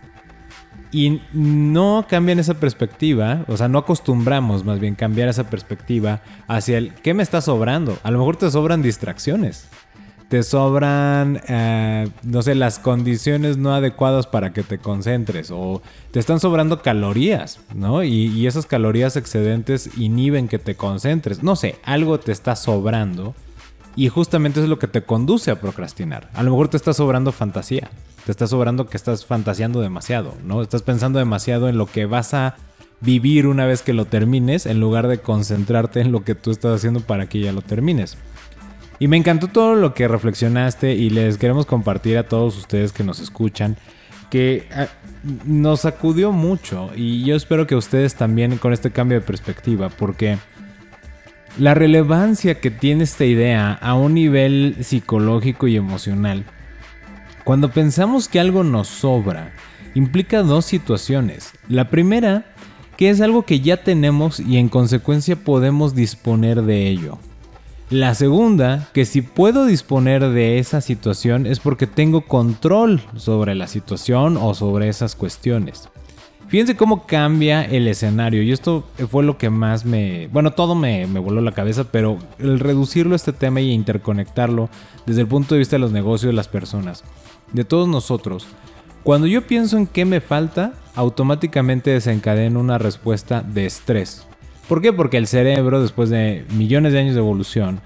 Y 0.92 1.22
no 1.34 2.06
cambian 2.10 2.40
esa 2.40 2.56
perspectiva, 2.56 3.46
o 3.48 3.58
sea, 3.58 3.68
no 3.68 3.78
acostumbramos 3.78 4.66
más 4.66 4.80
bien 4.80 4.96
cambiar 4.96 5.30
esa 5.30 5.50
perspectiva 5.50 6.22
hacia 6.48 6.80
el 6.80 6.94
¿qué 6.96 7.14
me 7.14 7.22
está 7.22 7.42
sobrando? 7.42 7.98
A 8.02 8.10
lo 8.10 8.18
mejor 8.18 8.38
te 8.38 8.50
sobran 8.50 8.82
distracciones 8.82 9.70
te 10.30 10.44
sobran, 10.44 11.42
eh, 11.48 12.08
no 12.22 12.44
sé, 12.44 12.54
las 12.54 12.78
condiciones 12.78 13.58
no 13.58 13.74
adecuadas 13.74 14.28
para 14.28 14.54
que 14.54 14.62
te 14.62 14.78
concentres 14.78 15.50
o 15.52 15.82
te 16.12 16.20
están 16.20 16.40
sobrando 16.40 16.84
calorías, 16.84 17.60
¿no? 17.74 18.04
Y, 18.04 18.46
esas 18.46 18.68
calorías 18.68 19.16
excedentes 19.16 19.90
inhiben 19.98 20.48
que 20.48 20.60
te 20.60 20.76
concentres. 20.76 21.44
No 21.44 21.56
sé, 21.56 21.78
algo 21.84 22.20
te 22.20 22.32
está 22.32 22.56
sobrando 22.56 23.36
y 23.96 24.10
justamente 24.10 24.62
es 24.62 24.70
lo 24.70 24.80
que 24.80 24.88
te 24.88 25.04
conduce 25.04 25.50
a 25.50 25.60
procrastinar. 25.60 26.30
A 26.34 26.44
lo 26.44 26.52
mejor 26.52 26.68
te 26.68 26.78
está 26.78 26.94
sobrando 26.94 27.32
fantasía, 27.32 27.90
te 28.26 28.32
está 28.32 28.46
sobrando 28.46 28.86
que 28.86 28.98
estás 28.98 29.26
fantaseando 29.26 29.82
demasiado, 29.82 30.36
¿no? 30.46 30.62
Estás 30.62 30.84
pensando 30.84 31.18
demasiado 31.18 31.70
en 31.70 31.78
lo 31.78 31.88
que 31.88 32.06
vas 32.06 32.36
a 32.36 32.56
vivir 33.02 33.48
una 33.48 33.66
vez 33.66 33.82
que 33.82 33.94
lo 33.94 34.06
termines 34.06 34.68
en 34.68 34.80
lugar 34.80 35.08
de 35.08 35.20
concentrarte 35.20 36.02
en 36.02 36.12
lo 36.12 36.24
que 36.24 36.36
tú 36.36 36.52
estás 36.52 36.76
haciendo 36.76 37.00
para 37.00 37.28
que 37.28 37.40
ya 37.40 37.52
lo 37.52 37.62
termines. 37.62 38.18
Y 39.00 39.08
me 39.08 39.18
encantó 39.18 39.48
todo 39.48 39.76
lo 39.76 39.94
que 39.94 40.08
reflexionaste 40.08 40.94
y 40.94 41.10
les 41.10 41.38
queremos 41.38 41.66
compartir 41.66 42.18
a 42.18 42.28
todos 42.28 42.58
ustedes 42.58 42.92
que 42.92 43.04
nos 43.04 43.20
escuchan 43.20 43.78
que 44.30 44.68
ah, 44.72 44.88
nos 45.46 45.82
sacudió 45.82 46.32
mucho 46.32 46.92
y 46.96 47.24
yo 47.26 47.36
espero 47.36 47.68
que 47.68 47.76
ustedes 47.76 48.16
también 48.16 48.58
con 48.58 48.74
este 48.74 48.92
cambio 48.92 49.20
de 49.20 49.26
perspectiva, 49.26 49.90
porque 49.90 50.38
la 51.58 51.74
relevancia 51.74 52.60
que 52.62 52.72
tiene 52.72 53.04
esta 53.04 53.26
idea 53.26 53.74
a 53.74 53.96
un 53.96 54.14
nivel 54.14 54.78
psicológico 54.82 55.68
y 55.68 55.76
emocional, 55.76 56.46
cuando 57.44 57.72
pensamos 57.72 58.28
que 58.28 58.40
algo 58.40 58.64
nos 58.64 58.88
sobra, 58.88 59.52
implica 59.96 60.44
dos 60.44 60.66
situaciones. 60.66 61.52
La 61.68 61.90
primera, 61.90 62.46
que 62.96 63.10
es 63.10 63.22
algo 63.22 63.44
que 63.44 63.60
ya 63.60 63.78
tenemos 63.78 64.40
y 64.40 64.58
en 64.58 64.70
consecuencia 64.70 65.36
podemos 65.36 65.96
disponer 65.96 66.62
de 66.62 66.88
ello. 66.88 67.18
La 67.90 68.14
segunda, 68.14 68.88
que 68.94 69.04
si 69.04 69.24
puedo 69.24 69.66
disponer 69.66 70.30
de 70.30 70.60
esa 70.60 70.80
situación 70.80 71.48
es 71.48 71.60
porque 71.60 71.88
tengo 71.88 72.22
control 72.22 73.02
sobre 73.16 73.56
la 73.56 73.66
situación 73.66 74.38
o 74.38 74.54
sobre 74.54 74.90
esas 74.90 75.16
cuestiones. 75.16 75.90
Fíjense 76.50 76.76
cómo 76.76 77.08
cambia 77.08 77.66
el 77.66 77.88
escenario. 77.88 78.44
Y 78.44 78.52
esto 78.52 78.88
fue 79.10 79.24
lo 79.24 79.40
que 79.40 79.50
más 79.50 79.86
me... 79.86 80.28
Bueno, 80.28 80.52
todo 80.52 80.76
me, 80.76 81.08
me, 81.08 81.20
voló 81.20 81.42
la 81.42 81.52
cabeza, 81.52 81.86
pero 81.92 82.20
el 82.38 82.60
reducirlo 82.60 83.14
a 83.14 83.16
este 83.16 83.34
tema 83.34 83.60
y 83.60 83.72
interconectarlo 83.72 84.70
desde 85.08 85.22
el 85.22 85.28
punto 85.28 85.56
de 85.56 85.60
vista 85.60 85.76
de 85.76 85.80
los 85.80 85.92
negocios 85.92 86.30
de 86.30 86.36
las 86.36 86.48
personas, 86.48 87.04
de 87.54 87.66
todos 87.66 87.88
nosotros. 87.88 88.46
Cuando 89.02 89.26
yo 89.26 89.48
pienso 89.48 89.78
en 89.78 89.88
qué 89.88 90.06
me 90.06 90.22
falta, 90.22 90.74
automáticamente 90.94 91.90
desencadena 91.90 92.60
una 92.60 92.78
respuesta 92.78 93.42
de 93.42 93.66
estrés. 93.66 94.29
¿Por 94.70 94.84
qué? 94.84 94.94
Porque 94.94 95.18
el 95.18 95.26
cerebro, 95.26 95.82
después 95.82 96.12
de 96.12 96.46
millones 96.54 96.94
de 96.94 97.00
años 97.00 97.16
de 97.16 97.22
evolución, 97.22 97.82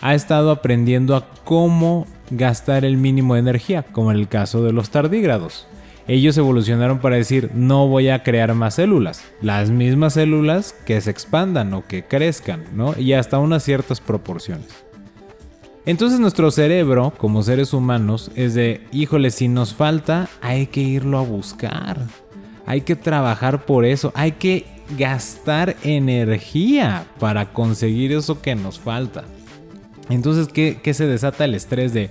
ha 0.00 0.14
estado 0.14 0.52
aprendiendo 0.52 1.16
a 1.16 1.26
cómo 1.42 2.06
gastar 2.30 2.84
el 2.84 2.96
mínimo 2.96 3.34
de 3.34 3.40
energía, 3.40 3.82
como 3.82 4.12
en 4.12 4.16
el 4.16 4.28
caso 4.28 4.62
de 4.62 4.72
los 4.72 4.90
tardígrados. 4.90 5.66
Ellos 6.06 6.38
evolucionaron 6.38 7.00
para 7.00 7.16
decir, 7.16 7.50
no 7.54 7.88
voy 7.88 8.10
a 8.10 8.22
crear 8.22 8.54
más 8.54 8.74
células, 8.74 9.24
las 9.42 9.70
mismas 9.70 10.14
células 10.14 10.72
que 10.86 11.00
se 11.00 11.10
expandan 11.10 11.74
o 11.74 11.84
que 11.88 12.04
crezcan, 12.04 12.62
¿no? 12.74 12.94
Y 12.96 13.12
hasta 13.14 13.40
unas 13.40 13.64
ciertas 13.64 14.00
proporciones. 14.00 14.68
Entonces 15.84 16.20
nuestro 16.20 16.52
cerebro, 16.52 17.12
como 17.18 17.42
seres 17.42 17.72
humanos, 17.72 18.30
es 18.36 18.54
de, 18.54 18.86
híjole, 18.92 19.32
si 19.32 19.48
nos 19.48 19.74
falta, 19.74 20.28
hay 20.40 20.68
que 20.68 20.80
irlo 20.80 21.18
a 21.18 21.22
buscar. 21.22 21.98
Hay 22.66 22.82
que 22.82 22.94
trabajar 22.94 23.64
por 23.66 23.84
eso, 23.84 24.12
hay 24.14 24.32
que 24.32 24.79
gastar 24.96 25.76
energía 25.82 27.06
para 27.18 27.52
conseguir 27.52 28.12
eso 28.12 28.40
que 28.40 28.54
nos 28.54 28.78
falta. 28.78 29.24
Entonces, 30.08 30.48
¿qué, 30.48 30.94
se 30.94 31.06
desata 31.06 31.44
el 31.44 31.54
estrés 31.54 31.92
de, 31.92 32.10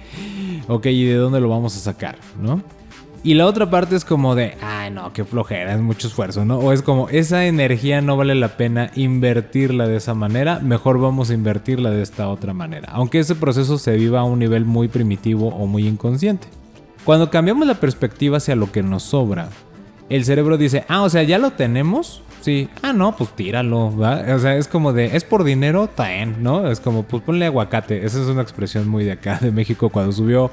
ok, 0.68 0.86
¿y 0.88 1.04
de 1.04 1.16
dónde 1.16 1.42
lo 1.42 1.50
vamos 1.50 1.76
a 1.76 1.80
sacar? 1.80 2.18
¿No? 2.42 2.64
Y 3.22 3.34
la 3.34 3.46
otra 3.46 3.70
parte 3.70 3.98
es 3.98 4.06
como 4.06 4.34
de, 4.34 4.56
ay 4.62 4.92
no, 4.92 5.12
qué 5.12 5.26
flojera, 5.26 5.74
es 5.74 5.82
mucho 5.82 6.08
esfuerzo, 6.08 6.46
¿no? 6.46 6.58
O 6.60 6.72
es 6.72 6.82
como, 6.82 7.10
esa 7.10 7.46
energía 7.48 8.00
no 8.00 8.16
vale 8.16 8.34
la 8.34 8.56
pena 8.56 8.92
invertirla 8.96 9.88
de 9.88 9.98
esa 9.98 10.14
manera, 10.14 10.60
mejor 10.60 11.02
vamos 11.02 11.30
a 11.30 11.34
invertirla 11.34 11.90
de 11.90 12.02
esta 12.02 12.30
otra 12.30 12.54
manera. 12.54 12.90
Aunque 12.94 13.20
ese 13.20 13.36
proceso 13.36 13.78
se 13.78 13.98
viva 13.98 14.22
a 14.22 14.24
un 14.24 14.40
nivel 14.40 14.64
muy 14.64 14.88
primitivo 14.88 15.50
o 15.50 15.68
muy 15.68 15.86
inconsciente. 15.86 16.48
Cuando 17.04 17.30
cambiamos 17.30 17.68
la 17.68 17.76
perspectiva 17.76 18.38
hacia 18.38 18.56
lo 18.56 18.72
que 18.72 18.84
nos 18.84 19.04
sobra, 19.04 19.50
el 20.10 20.24
cerebro 20.24 20.58
dice, 20.58 20.86
ah, 20.88 21.02
o 21.02 21.10
sea, 21.10 21.24
ya 21.24 21.38
lo 21.40 21.52
tenemos, 21.52 22.22
Sí, 22.42 22.70
ah, 22.82 22.94
no, 22.94 23.16
pues 23.16 23.36
tíralo, 23.36 23.96
¿va? 23.96 24.24
O 24.34 24.40
sea, 24.40 24.56
es 24.56 24.68
como 24.68 24.94
de, 24.94 25.18
es 25.18 25.24
por 25.26 25.44
dinero, 25.44 25.88
taen, 25.88 26.42
¿no? 26.42 26.70
Es 26.70 26.80
como, 26.80 27.04
pues 27.04 27.22
ponle 27.24 27.46
aguacate. 27.46 28.06
Esa 28.06 28.22
es 28.22 28.28
una 28.28 28.42
expresión 28.42 28.88
muy 28.88 29.04
de 29.04 29.14
acá, 29.14 29.40
de 29.42 29.52
México, 29.52 29.90
cuando 29.90 30.12
subió 30.14 30.50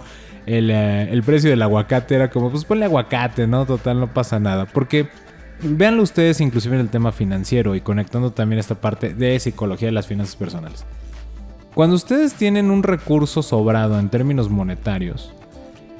el, 0.46 0.70
eh, 0.70 1.12
el 1.12 1.22
precio 1.22 1.50
del 1.50 1.62
aguacate, 1.62 2.16
era 2.16 2.28
como, 2.28 2.50
pues 2.50 2.64
ponle 2.64 2.86
aguacate, 2.86 3.46
¿no? 3.46 3.66
Total, 3.66 4.00
no 4.00 4.12
pasa 4.12 4.40
nada. 4.40 4.66
Porque, 4.66 5.08
véanlo 5.62 6.02
ustedes, 6.02 6.40
inclusive 6.40 6.74
en 6.74 6.80
el 6.80 6.88
tema 6.88 7.12
financiero 7.12 7.76
y 7.76 7.80
conectando 7.80 8.32
también 8.32 8.58
esta 8.58 8.74
parte 8.74 9.14
de 9.14 9.38
psicología 9.38 9.86
de 9.88 9.92
las 9.92 10.08
finanzas 10.08 10.34
personales. 10.34 10.84
Cuando 11.74 11.94
ustedes 11.94 12.34
tienen 12.34 12.70
un 12.70 12.82
recurso 12.82 13.42
sobrado 13.42 13.98
en 14.00 14.08
términos 14.08 14.48
monetarios 14.48 15.32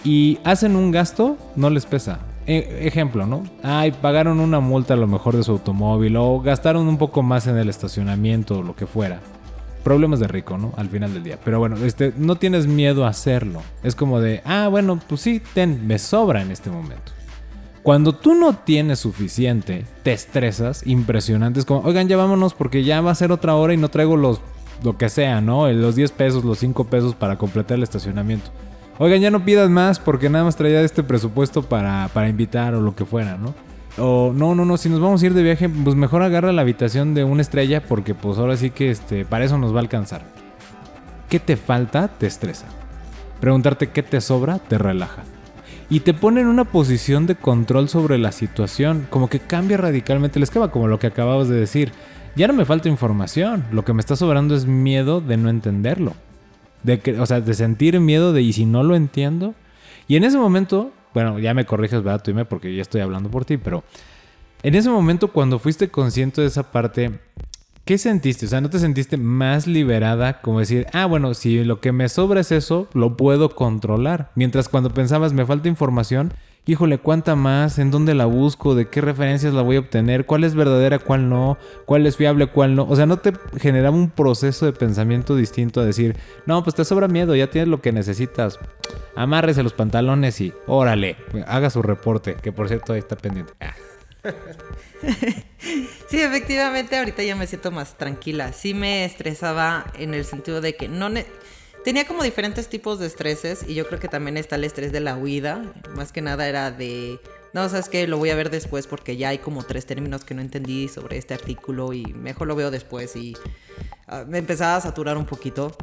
y 0.03 0.39
hacen 0.43 0.75
un 0.75 0.91
gasto, 0.91 1.37
no 1.55 1.71
les 1.71 1.87
pesa 1.87 2.21
e, 2.47 2.87
ejemplo, 2.87 3.27
¿no? 3.27 3.43
Ay, 3.63 3.93
pagaron 3.93 4.41
una 4.41 4.61
multa 4.61 4.95
a 4.95 4.97
lo 4.97 5.07
mejor 5.07 5.37
de 5.37 5.43
su 5.43 5.53
automóvil 5.53 6.17
o 6.17 6.41
gastaron 6.41 6.87
un 6.87 6.99
poco 6.99 7.23
más 7.23 7.47
en 7.47 7.57
el 7.57 7.69
estacionamiento 7.69 8.59
o 8.59 8.63
lo 8.63 8.77
que 8.77 8.87
fuera. 8.87 9.21
Problemas 9.83 10.21
de 10.21 10.29
rico, 10.29 10.59
¿no? 10.59 10.73
Al 10.77 10.89
final 10.89 11.13
del 11.13 11.23
día. 11.23 11.39
Pero 11.45 11.59
bueno, 11.59 11.77
este, 11.85 12.13
no 12.17 12.37
tienes 12.37 12.67
miedo 12.67 13.05
a 13.05 13.11
hacerlo. 13.11 13.63
Es 13.83 13.95
como 13.95 14.21
de, 14.21 14.43
ah, 14.45 14.69
bueno, 14.69 15.01
pues 15.09 15.21
sí, 15.21 15.41
ten, 15.55 15.87
me 15.87 15.99
sobra 15.99 16.43
en 16.43 16.51
este 16.51 16.71
momento. 16.71 17.13
Cuando 17.83 18.13
tú 18.13 18.35
no 18.35 18.53
tienes 18.53 18.99
suficiente, 18.99 19.85
te 20.03 20.13
estresas, 20.13 20.85
impresionante. 20.87 21.61
Es 21.61 21.67
como, 21.67 21.83
oigan, 21.83 22.09
ya 22.09 22.17
vámonos 22.17 22.53
porque 22.53 22.83
ya 22.83 23.01
va 23.01 23.13
a 23.13 23.15
ser 23.15 23.31
otra 23.31 23.55
hora 23.55 23.75
y 23.75 23.77
no 23.77 23.89
traigo 23.89 24.17
los, 24.17 24.41
lo 24.83 24.97
que 24.99 25.09
sea, 25.09 25.41
¿no? 25.41 25.71
Los 25.71 25.95
10 25.95 26.11
pesos, 26.13 26.45
los 26.45 26.59
5 26.59 26.85
pesos 26.85 27.15
para 27.15 27.39
completar 27.39 27.77
el 27.77 27.85
estacionamiento. 27.85 28.51
Oigan, 28.99 29.21
ya 29.21 29.31
no 29.31 29.45
pidas 29.45 29.69
más 29.69 29.99
porque 29.99 30.31
nada 30.31 30.45
más 30.45 30.57
traía 30.57 30.81
este 30.81 31.03
presupuesto 31.03 31.63
para, 31.63 32.09
para 32.15 32.29
invitar 32.29 32.75
o 32.75 32.81
lo 32.81 32.95
que 32.95 33.05
fuera, 33.05 33.37
¿no? 33.37 33.55
O 33.99 34.33
no, 34.35 34.55
no, 34.55 34.65
no, 34.65 34.77
si 34.77 34.89
nos 34.89 35.01
vamos 35.01 35.23
a 35.23 35.27
ir 35.27 35.35
de 35.35 35.43
viaje, 35.43 35.69
pues 35.69 35.97
mejor 35.97 36.23
agarra 36.23 36.53
la 36.53 36.63
habitación 36.63 37.15
de 37.15 37.25
una 37.25 37.43
estrella 37.43 37.83
porque 37.83 38.15
pues 38.15 38.39
ahora 38.39 38.57
sí 38.57 38.71
que 38.71 38.91
este, 38.91 39.25
para 39.25 39.45
eso 39.45 39.59
nos 39.59 39.73
va 39.73 39.79
a 39.79 39.83
alcanzar. 39.83 40.23
¿Qué 41.29 41.41
te 41.41 41.57
falta? 41.57 42.09
Te 42.09 42.27
estresa. 42.27 42.67
Preguntarte 43.41 43.89
qué 43.91 44.03
te 44.03 44.21
sobra 44.21 44.59
te 44.59 44.79
relaja. 44.79 45.25
Y 45.89 46.01
te 46.01 46.15
pone 46.15 46.41
en 46.41 46.49
una 46.49 46.65
posición 46.65 47.27
de 47.27 47.37
control 47.37 47.89
sobre 47.89 48.19
la 48.19 48.33
situación, 48.33 49.07
como 49.09 49.29
que 49.29 49.41
cambia 49.41 49.77
radicalmente 49.77 50.39
el 50.39 50.43
esquema, 50.43 50.71
como 50.71 50.89
lo 50.89 50.99
que 50.99 51.07
acababas 51.07 51.49
de 51.49 51.57
decir. 51.57 51.93
Ya 52.35 52.49
no 52.49 52.55
me 52.55 52.65
falta 52.65 52.89
información, 52.89 53.65
lo 53.73 53.85
que 53.85 53.93
me 53.93 54.01
está 54.01 54.17
sobrando 54.17 54.55
es 54.55 54.67
miedo 54.67 55.21
de 55.21 55.37
no 55.37 55.49
entenderlo. 55.49 56.15
De 56.83 57.17
o 57.19 57.27
sea, 57.27 57.41
de 57.41 57.55
sentir 57.55 57.99
miedo 58.01 58.33
de, 58.33 58.43
¿y 58.43 58.53
si 58.53 58.67
no 58.67 58.83
lo 58.83 58.97
entiendo? 58.97 59.55
Y 60.09 60.17
en 60.17 60.25
ese 60.25 60.39
momento, 60.39 60.93
bueno, 61.15 61.39
ya 61.39 61.55
me 61.55 61.67
corriges, 61.67 62.03
¿verdad? 62.03 62.23
Tú 62.23 62.33
porque 62.49 62.75
ya 62.75 62.83
estoy 62.83 63.01
hablando 63.01 63.31
por 63.31 63.45
ti, 63.45 63.57
pero 63.57 63.83
en 64.63 64.75
ese 64.75 64.91
momento 64.91 65.29
cuando 65.29 65.59
fuiste 65.59 65.89
consciente 65.89 66.41
de 66.41 66.47
esa 66.49 66.71
parte, 66.71 67.19
¿qué 67.85 67.99
sentiste? 67.99 68.47
O 68.47 68.49
sea, 68.49 68.61
¿no 68.61 68.71
te 68.71 68.79
sentiste 68.79 69.17
más 69.17 69.67
liberada 69.67 70.41
como 70.41 70.61
decir, 70.61 70.87
ah, 70.93 71.07
bueno, 71.07 71.35
si 71.35 71.65
lo 71.65 71.81
que 71.81 71.93
me 71.93 72.09
sobra 72.09 72.41
es 72.41 72.53
eso, 72.53 72.89
lo 72.95 73.17
puedo 73.17 73.55
controlar? 73.55 74.31
Mientras 74.35 74.69
cuando 74.69 74.93
pensabas, 74.93 75.33
me 75.33 75.47
falta 75.47 75.69
información, 75.69 76.33
híjole, 76.67 76.99
¿cuánta 76.99 77.37
más? 77.37 77.79
¿En 77.79 77.91
dónde 77.91 78.15
la 78.15 78.27
busco? 78.27 78.75
¿De 78.75 78.89
qué 78.89 79.01
referencias 79.01 79.55
la 79.55 79.63
voy 79.63 79.77
a 79.77 79.81
obtener? 79.81 80.27
¿Cuál 80.27 80.45
es 80.45 80.55
verdadera? 80.55 80.99
¿Cuál 80.99 81.29
no? 81.29 81.57
¿Cuál 81.87 82.07
es 82.07 82.17
fiable? 82.17 82.49
¿Cuál 82.49 82.75
no? 82.75 82.87
O 82.89 82.97
sea, 82.97 83.07
no 83.07 83.19
te 83.19 83.33
generaba 83.59 83.97
un 83.97 84.11
proceso 84.11 84.67
de 84.67 84.73
pensamiento 84.73 85.37
distinto 85.37 85.81
a 85.81 85.85
decir, 85.85 86.17
no, 86.45 86.63
pues 86.65 86.75
te 86.75 86.85
sobra 86.85 87.09
miedo, 87.09 87.35
ya 87.37 87.49
tienes 87.49 87.69
lo 87.69 87.81
que 87.81 87.93
necesitas. 87.93 88.59
Amárrese 89.15 89.63
los 89.63 89.73
pantalones 89.73 90.41
y 90.41 90.53
órale, 90.67 91.17
haga 91.47 91.71
su 91.71 91.83
reporte, 91.83 92.35
que 92.35 92.53
por 92.53 92.69
cierto 92.69 92.93
ahí 92.93 92.99
está 92.99 93.17
pendiente. 93.17 93.53
Ah. 93.61 93.75
Sí, 96.09 96.21
efectivamente, 96.21 96.97
ahorita 96.97 97.25
ya 97.25 97.35
me 97.35 97.49
siento 97.49 97.73
más 97.73 97.99
tranquila. 97.99 98.53
Sí 98.53 98.75
me 98.75 99.05
estresaba 99.05 99.87
en 99.99 100.15
el 100.15 100.25
sentido 100.25 100.61
de 100.61 100.77
que 100.77 100.87
no 100.87 101.09
tenía 101.87 102.05
como 102.05 102.25
diferentes 102.25 102.67
tipos 102.67 102.99
de 102.99 103.07
estreses 103.07 103.65
y 103.65 103.75
yo 103.75 103.87
creo 103.87 104.01
que 104.01 104.09
también 104.09 104.37
está 104.37 104.57
el 104.57 104.65
estrés 104.65 104.91
de 104.91 104.99
la 104.99 105.17
huida. 105.17 105.63
Más 105.95 106.11
que 106.11 106.21
nada 106.21 106.49
era 106.49 106.73
de, 106.73 107.21
no, 107.53 107.69
sabes 107.69 107.89
que 107.89 108.09
lo 108.09 108.19
voy 108.19 108.31
a 108.31 108.35
ver 108.35 108.51
después 108.51 108.89
porque 108.89 109.17
ya 109.17 109.29
hay 109.29 109.39
como 109.39 109.63
tres 109.63 109.87
términos 109.87 110.25
que 110.25 110.35
no 110.35 110.41
entendí 110.41 110.89
sobre 110.89 111.17
este 111.17 111.35
artículo 111.35 111.93
y 111.93 112.05
mejor 112.07 112.49
lo 112.49 112.57
veo 112.57 112.73
después 112.73 113.15
y 113.15 113.37
ah, 114.09 114.25
me 114.27 114.39
empezaba 114.39 114.75
a 114.75 114.81
saturar 114.81 115.17
un 115.17 115.27
poquito. 115.27 115.77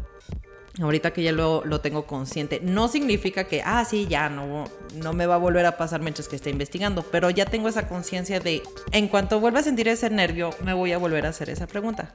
Ahorita 0.82 1.14
que 1.14 1.24
ya 1.24 1.32
lo, 1.32 1.64
lo, 1.64 1.80
tengo 1.80 2.06
consciente, 2.06 2.60
no 2.62 2.90
significa 2.90 3.46
que, 3.46 3.62
ah, 3.64 3.86
sí, 3.86 4.06
ya 4.10 4.28
no, 4.28 4.66
no 4.96 5.14
me 5.14 5.26
va 5.26 5.36
a 5.36 5.38
volver 5.38 5.66
a 5.66 5.78
pasar 5.78 6.02
mientras 6.02 6.28
que 6.28 6.36
esté 6.36 6.50
investigando, 6.50 7.04
pero 7.04 7.30
ya 7.30 7.46
tengo 7.46 7.70
esa 7.70 7.88
conciencia 7.88 8.42
de, 8.42 8.62
en 8.92 9.08
cuanto 9.08 9.40
vuelva 9.40 9.62
a 9.62 9.64
sentir 9.64 9.88
ese 9.88 10.10
nervio, 10.10 10.50
me 10.66 10.74
voy 10.74 10.92
a 10.92 10.98
volver 10.98 11.26
a 11.28 11.30
hacer 11.30 11.50
esa 11.50 11.66
pregunta. 11.66 12.12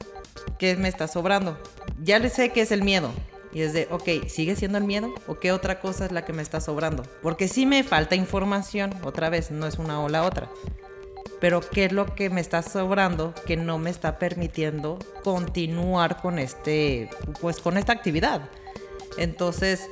¿Qué 0.59 0.77
me 0.77 0.89
está 0.89 1.09
sobrando? 1.09 1.57
Ya 2.03 2.19
le 2.19 2.29
sé 2.29 2.51
que 2.51 2.61
es 2.61 2.73
el 2.73 2.83
miedo, 2.83 3.13
y 3.53 3.63
es 3.63 3.73
de, 3.73 3.89
ok, 3.91 4.29
¿sigue 4.29 4.57
siendo 4.57 4.79
el 4.79 4.85
miedo? 4.85 5.13
¿O 5.27 5.39
qué 5.39 5.53
otra 5.53 5.81
cosa 5.81 6.05
es 6.05 6.13
la 6.13 6.25
que 6.25 6.33
me 6.33 6.43
está 6.43 6.61
sobrando? 6.61 7.03
Porque 7.23 7.49
sí 7.49 7.67
me 7.67 7.83
falta 7.85 8.15
información, 8.15 8.93
otra 9.03 9.31
vez, 9.31 9.51
no 9.51 9.67
es 9.67 9.79
una 9.79 10.01
o 10.01 10.09
la 10.09 10.25
otra. 10.25 10.51
Pero 11.41 11.61
¿qué 11.61 11.87
es 11.87 11.93
lo 11.93 12.15
que 12.15 12.31
me 12.31 12.41
está 12.41 12.63
sobrando 12.63 13.33
que 13.47 13.57
no 13.57 13.79
me 13.79 13.91
está 13.91 14.19
permitiendo 14.19 14.99
continuar 15.23 16.21
con 16.21 16.39
este, 16.39 17.09
pues 17.41 17.61
con 17.61 17.79
esta 17.79 17.93
actividad? 17.93 18.51
Entonces, 19.17 19.89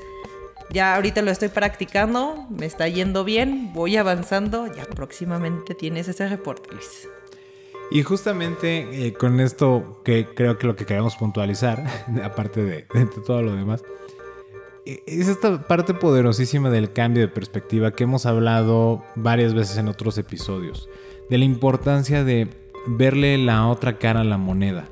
ya 0.70 0.96
ahorita 0.96 1.22
lo 1.22 1.30
estoy 1.30 1.48
practicando, 1.48 2.46
me 2.50 2.66
está 2.66 2.88
yendo 2.88 3.24
bien, 3.24 3.72
voy 3.72 3.96
avanzando, 3.96 4.66
ya 4.66 4.84
próximamente 4.84 5.74
tienes 5.74 6.08
ese 6.08 6.28
reporte. 6.28 6.70
Y 7.90 8.02
justamente 8.02 9.06
eh, 9.06 9.12
con 9.12 9.38
esto 9.40 10.00
que 10.04 10.26
creo 10.34 10.58
que 10.58 10.66
lo 10.66 10.76
que 10.76 10.86
queremos 10.86 11.16
puntualizar, 11.16 11.84
aparte 12.24 12.62
de, 12.62 12.86
todo 13.26 13.42
lo 13.42 13.54
demás, 13.54 13.82
e, 14.84 15.02
es 15.06 15.28
esta 15.28 15.66
parte 15.66 15.94
poderosísima 15.94 16.70
del 16.70 16.92
cambio 16.92 17.22
de 17.22 17.28
perspectiva 17.28 17.92
que 17.92 18.04
hemos 18.04 18.26
hablado 18.26 19.04
varias 19.14 19.54
veces 19.54 19.78
en 19.78 19.88
otros 19.88 20.18
episodios, 20.18 20.88
de 21.30 21.38
la 21.38 21.44
importancia 21.44 22.24
de 22.24 22.48
verle 22.88 23.38
la 23.38 23.66
otra 23.68 23.98
cara 23.98 24.20
a 24.20 24.24
la 24.24 24.38
moneda. 24.38 24.88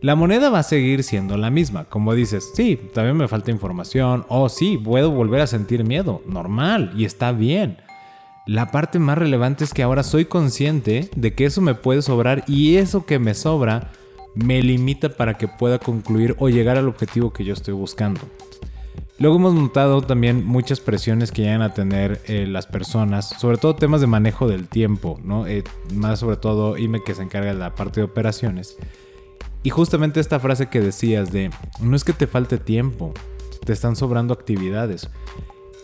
La 0.00 0.14
moneda 0.14 0.50
va 0.50 0.60
a 0.60 0.64
seguir 0.64 1.02
siendo 1.02 1.36
la 1.36 1.50
misma, 1.50 1.86
como 1.86 2.14
dices, 2.14 2.50
sí, 2.54 2.78
también 2.92 3.16
me 3.16 3.26
falta 3.26 3.50
información, 3.50 4.24
o 4.28 4.42
oh, 4.42 4.48
sí, 4.48 4.78
puedo 4.78 5.10
volver 5.10 5.40
a 5.40 5.46
sentir 5.46 5.84
miedo, 5.84 6.22
normal, 6.26 6.92
y 6.96 7.04
está 7.04 7.32
bien. 7.32 7.78
La 8.48 8.70
parte 8.70 8.98
más 8.98 9.18
relevante 9.18 9.62
es 9.62 9.74
que 9.74 9.82
ahora 9.82 10.02
soy 10.02 10.24
consciente 10.24 11.10
de 11.14 11.34
que 11.34 11.44
eso 11.44 11.60
me 11.60 11.74
puede 11.74 12.00
sobrar 12.00 12.44
y 12.46 12.76
eso 12.76 13.04
que 13.04 13.18
me 13.18 13.34
sobra 13.34 13.90
me 14.34 14.62
limita 14.62 15.10
para 15.10 15.34
que 15.34 15.48
pueda 15.48 15.78
concluir 15.78 16.34
o 16.38 16.48
llegar 16.48 16.78
al 16.78 16.88
objetivo 16.88 17.30
que 17.30 17.44
yo 17.44 17.52
estoy 17.52 17.74
buscando. 17.74 18.22
Luego 19.18 19.36
hemos 19.36 19.52
notado 19.52 20.00
también 20.00 20.46
muchas 20.46 20.80
presiones 20.80 21.30
que 21.30 21.42
llegan 21.42 21.60
a 21.60 21.74
tener 21.74 22.22
eh, 22.24 22.46
las 22.46 22.66
personas, 22.66 23.28
sobre 23.38 23.58
todo 23.58 23.76
temas 23.76 24.00
de 24.00 24.06
manejo 24.06 24.48
del 24.48 24.66
tiempo, 24.66 25.20
¿no? 25.22 25.46
Eh, 25.46 25.62
más 25.92 26.20
sobre 26.20 26.38
todo 26.38 26.78
IME 26.78 27.04
que 27.04 27.14
se 27.14 27.22
encarga 27.22 27.52
de 27.52 27.58
la 27.58 27.74
parte 27.74 28.00
de 28.00 28.04
operaciones. 28.04 28.78
Y 29.62 29.68
justamente 29.68 30.20
esta 30.20 30.40
frase 30.40 30.70
que 30.70 30.80
decías 30.80 31.30
de, 31.32 31.50
no 31.80 31.94
es 31.94 32.02
que 32.02 32.14
te 32.14 32.26
falte 32.26 32.56
tiempo, 32.56 33.12
te 33.66 33.74
están 33.74 33.94
sobrando 33.94 34.32
actividades. 34.32 35.10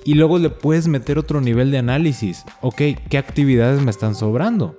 Y 0.04 0.14
luego 0.14 0.38
le 0.38 0.50
puedes 0.50 0.86
meter 0.86 1.18
otro 1.18 1.40
nivel 1.40 1.70
de 1.70 1.78
análisis. 1.78 2.44
Ok, 2.60 2.82
¿qué 3.08 3.18
actividades 3.18 3.80
me 3.80 3.90
están 3.90 4.14
sobrando? 4.14 4.78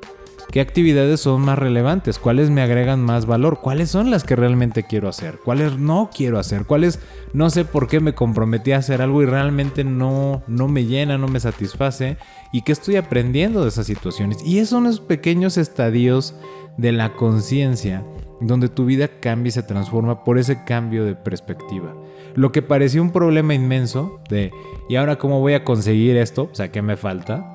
¿Qué 0.52 0.62
actividades 0.62 1.20
son 1.20 1.42
más 1.42 1.60
relevantes? 1.60 2.18
¿Cuáles 2.18 2.50
me 2.50 2.62
agregan 2.62 3.02
más 3.02 3.26
valor? 3.26 3.60
¿Cuáles 3.62 3.90
son 3.90 4.10
las 4.10 4.24
que 4.24 4.36
realmente 4.36 4.84
quiero 4.84 5.10
hacer? 5.10 5.40
¿Cuáles 5.44 5.78
no 5.78 6.10
quiero 6.16 6.40
hacer? 6.40 6.66
¿Cuáles 6.66 7.00
no 7.34 7.50
sé 7.50 7.66
por 7.66 7.88
qué 7.88 8.00
me 8.00 8.14
comprometí 8.16 8.72
a 8.72 8.78
hacer 8.78 9.02
algo 9.02 9.22
y 9.22 9.26
realmente 9.26 9.84
no, 9.84 10.44
no 10.48 10.68
me 10.68 10.86
llena, 10.86 11.18
no 11.18 11.28
me 11.28 11.42
satisface? 11.42 12.18
¿Y 12.54 12.62
qué 12.62 12.72
estoy 12.72 12.96
aprendiendo 12.96 13.64
de 13.64 13.70
esas 13.70 13.88
situaciones? 13.88 14.38
Y 14.46 14.60
esos 14.60 14.70
son 14.70 14.86
esos 14.86 15.02
pequeños 15.02 15.58
estadios 15.58 16.36
de 16.78 16.92
la 16.92 17.16
conciencia 17.16 18.06
donde 18.40 18.70
tu 18.70 18.86
vida 18.86 19.10
cambia 19.20 19.50
y 19.50 19.52
se 19.52 19.64
transforma 19.64 20.24
por 20.24 20.38
ese 20.38 20.64
cambio 20.64 21.04
de 21.04 21.16
perspectiva. 21.16 21.94
Lo 22.36 22.52
que 22.52 22.62
parecía 22.62 23.02
un 23.02 23.12
problema 23.12 23.54
inmenso 23.54 24.20
de, 24.30 24.52
¿y 24.90 24.98
ahora 24.98 25.18
cómo 25.18 25.40
voy 25.40 25.54
a 25.54 25.64
conseguir 25.64 26.18
esto? 26.18 26.50
O 26.52 26.56
sea, 26.56 26.70
¿qué 26.70 26.82
me 26.82 26.98
falta? 26.98 27.54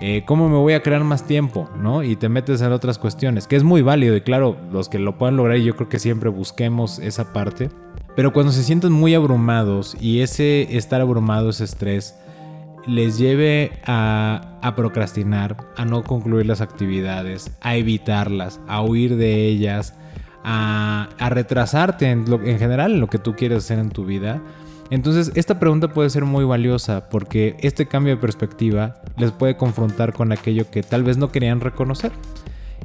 Eh, 0.00 0.24
¿Cómo 0.26 0.48
me 0.48 0.56
voy 0.56 0.72
a 0.72 0.82
crear 0.82 1.04
más 1.04 1.26
tiempo? 1.26 1.68
¿no? 1.76 2.02
Y 2.02 2.16
te 2.16 2.30
metes 2.30 2.62
en 2.62 2.72
otras 2.72 2.98
cuestiones, 2.98 3.46
que 3.46 3.56
es 3.56 3.62
muy 3.62 3.82
válido 3.82 4.16
y 4.16 4.22
claro, 4.22 4.56
los 4.72 4.88
que 4.88 4.98
lo 4.98 5.18
puedan 5.18 5.36
lograr, 5.36 5.58
yo 5.58 5.76
creo 5.76 5.90
que 5.90 5.98
siempre 5.98 6.30
busquemos 6.30 6.98
esa 6.98 7.32
parte. 7.34 7.68
Pero 8.16 8.32
cuando 8.32 8.52
se 8.52 8.62
sienten 8.62 8.92
muy 8.92 9.14
abrumados 9.14 9.96
y 10.00 10.20
ese 10.20 10.76
estar 10.76 11.00
abrumado, 11.00 11.50
ese 11.50 11.64
estrés, 11.64 12.16
les 12.86 13.18
lleve 13.18 13.72
a, 13.84 14.58
a, 14.62 14.74
procrastinar, 14.74 15.56
a 15.76 15.84
no 15.84 16.02
concluir 16.02 16.46
las 16.46 16.60
actividades, 16.60 17.52
a 17.60 17.76
evitarlas, 17.76 18.60
a 18.66 18.82
huir 18.82 19.16
de 19.16 19.46
ellas, 19.46 19.94
a, 20.44 21.08
a 21.18 21.28
retrasarte 21.28 22.10
en, 22.10 22.28
lo, 22.28 22.42
en 22.42 22.58
general 22.58 22.92
en 22.92 23.00
lo 23.00 23.08
que 23.08 23.18
tú 23.18 23.34
quieres 23.34 23.58
hacer 23.64 23.78
en 23.78 23.90
tu 23.90 24.04
vida, 24.04 24.42
entonces, 24.92 25.32
esta 25.36 25.58
pregunta 25.58 25.88
puede 25.88 26.10
ser 26.10 26.26
muy 26.26 26.44
valiosa 26.44 27.08
porque 27.08 27.56
este 27.60 27.86
cambio 27.86 28.14
de 28.14 28.20
perspectiva 28.20 29.00
les 29.16 29.32
puede 29.32 29.56
confrontar 29.56 30.12
con 30.12 30.32
aquello 30.32 30.70
que 30.70 30.82
tal 30.82 31.02
vez 31.02 31.16
no 31.16 31.32
querían 31.32 31.60
reconocer. 31.60 32.12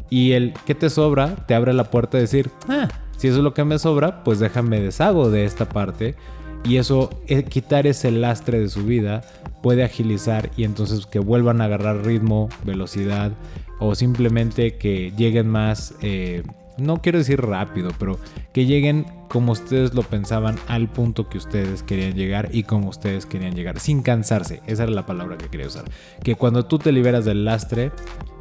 Y 0.09 0.31
el 0.31 0.53
que 0.65 0.73
te 0.73 0.89
sobra 0.89 1.35
te 1.35 1.53
abre 1.53 1.73
la 1.73 1.91
puerta 1.91 2.17
a 2.17 2.21
decir, 2.21 2.49
ah, 2.69 2.87
si 3.17 3.27
eso 3.27 3.39
es 3.39 3.43
lo 3.43 3.53
que 3.53 3.65
me 3.65 3.77
sobra, 3.77 4.23
pues 4.23 4.39
déjame 4.39 4.79
deshago 4.79 5.29
de 5.29 5.43
esta 5.43 5.67
parte. 5.67 6.15
Y 6.63 6.77
eso, 6.77 7.09
eh, 7.27 7.43
quitar 7.43 7.85
ese 7.87 8.09
lastre 8.11 8.61
de 8.61 8.69
su 8.69 8.85
vida, 8.85 9.23
puede 9.61 9.83
agilizar 9.83 10.49
y 10.55 10.63
entonces 10.63 11.07
que 11.07 11.19
vuelvan 11.19 11.59
a 11.59 11.65
agarrar 11.65 12.05
ritmo, 12.05 12.47
velocidad 12.63 13.33
o 13.79 13.95
simplemente 13.95 14.77
que 14.77 15.11
lleguen 15.17 15.49
más 15.49 15.93
eh, 16.01 16.43
no 16.77 17.01
quiero 17.01 17.17
decir 17.17 17.41
rápido, 17.41 17.91
pero 17.97 18.19
que 18.53 18.65
lleguen 18.65 19.05
como 19.29 19.51
ustedes 19.51 19.93
lo 19.93 20.03
pensaban 20.03 20.55
al 20.67 20.89
punto 20.89 21.27
que 21.29 21.37
ustedes 21.37 21.83
querían 21.83 22.13
llegar 22.13 22.49
y 22.51 22.63
como 22.63 22.89
ustedes 22.89 23.25
querían 23.25 23.55
llegar, 23.55 23.79
sin 23.79 24.01
cansarse. 24.01 24.61
Esa 24.67 24.83
era 24.83 24.91
la 24.91 25.05
palabra 25.05 25.37
que 25.37 25.49
quería 25.49 25.67
usar. 25.67 25.85
Que 26.23 26.35
cuando 26.35 26.65
tú 26.65 26.79
te 26.79 26.91
liberas 26.91 27.25
del 27.25 27.45
lastre, 27.45 27.91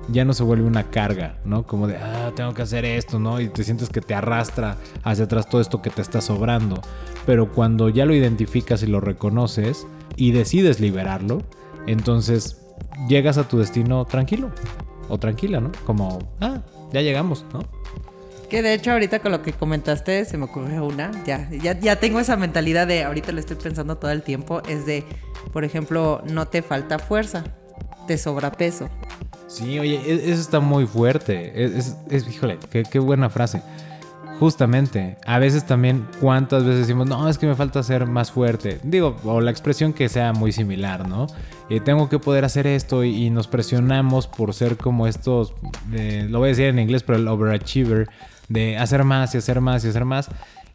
ya 0.09 0.25
no 0.25 0.33
se 0.33 0.45
vuelve 0.45 0.65
una 0.65 0.85
carga, 0.91 1.39
¿no? 1.45 1.67
Como 1.67 1.89
de, 1.89 1.97
ah, 1.97 2.33
tengo 2.35 2.55
que 2.55 2.63
hacer 2.63 2.85
esto, 2.85 3.19
¿no? 3.19 3.41
Y 3.41 3.49
te 3.49 3.65
sientes 3.65 3.89
que 3.89 4.01
te 4.01 4.15
arrastra 4.15 4.77
hacia 5.03 5.25
atrás 5.25 5.49
todo 5.49 5.61
esto 5.61 5.83
que 5.83 5.91
te 5.91 6.03
está 6.03 6.21
sobrando. 6.21 6.81
Pero 7.25 7.53
cuando 7.53 7.89
ya 7.89 8.07
lo 8.07 8.15
identificas 8.15 8.83
y 8.83 8.87
lo 8.87 9.01
reconoces 9.01 9.87
y 10.17 10.31
decides 10.31 10.79
liberarlo, 10.79 11.43
entonces 11.87 12.63
llegas 13.09 13.39
a 13.39 13.49
tu 13.49 13.59
destino 13.59 14.05
tranquilo 14.05 14.51
o 15.09 15.19
tranquila, 15.19 15.61
¿no? 15.61 15.73
Como, 15.85 16.19
ah, 16.41 16.63
ya 16.93 17.01
llegamos, 17.01 17.45
¿no? 17.53 17.61
Que 18.49 18.63
de 18.63 18.75
hecho 18.75 18.93
ahorita 18.93 19.19
con 19.21 19.33
lo 19.33 19.43
que 19.43 19.53
comentaste 19.53 20.25
se 20.25 20.39
me 20.39 20.45
ocurrió 20.45 20.85
una, 20.85 21.11
ya, 21.25 21.49
ya, 21.51 21.79
ya 21.79 21.97
tengo 21.97 22.21
esa 22.21 22.37
mentalidad 22.37 22.87
de, 22.87 23.03
ahorita 23.05 23.33
lo 23.33 23.41
estoy 23.41 23.57
pensando 23.57 23.97
todo 23.97 24.11
el 24.11 24.23
tiempo, 24.23 24.63
es 24.69 24.87
de, 24.87 25.05
por 25.53 25.65
ejemplo, 25.65 26.23
no 26.31 26.47
te 26.47 26.63
falta 26.63 26.99
fuerza, 26.99 27.45
te 28.07 28.17
sobra 28.19 28.53
peso. 28.53 28.89
Sí, 29.49 29.79
oye, 29.79 30.01
e, 30.07 30.31
eso 30.31 30.41
está 30.41 30.61
muy 30.61 30.87
fuerte, 30.87 31.65
es, 31.65 31.97
es, 32.09 32.29
híjole, 32.29 32.59
qué, 32.71 32.85
qué 32.85 32.99
buena 32.99 33.31
frase. 33.31 33.63
Justamente, 34.39 35.17
a 35.25 35.39
veces 35.39 35.65
también, 35.65 36.07
¿cuántas 36.21 36.63
veces 36.63 36.81
decimos, 36.81 37.07
no, 37.07 37.27
es 37.27 37.39
que 37.39 37.47
me 37.47 37.55
falta 37.55 37.83
ser 37.83 38.05
más 38.05 38.31
fuerte? 38.31 38.79
Digo, 38.83 39.17
o 39.25 39.41
la 39.41 39.51
expresión 39.51 39.95
que 39.95 40.11
sea 40.11 40.35
muy 40.35 40.53
similar, 40.53 41.09
¿no? 41.09 41.27
Eh, 41.71 41.81
tengo 41.81 42.11
que 42.11 42.19
poder 42.19 42.45
hacer 42.45 42.67
esto 42.67 43.03
y, 43.03 43.31
nos 43.31 43.47
presionamos 43.47 44.27
por 44.27 44.53
ser 44.53 44.77
como 44.77 45.07
estos, 45.07 45.55
eh, 45.93 46.27
lo 46.29 46.41
voy 46.41 46.49
a 46.49 46.51
decir 46.51 46.67
en 46.67 46.79
inglés, 46.79 47.03
pero 47.03 47.19
el 47.19 47.27
overachiever, 47.27 48.09
de 48.49 48.77
hacer 48.79 49.05
más 49.05 49.35
y 49.35 49.39
hacer 49.39 49.61
más 49.61 49.85
y 49.85 49.89
hacer 49.89 50.05
más. 50.05 50.29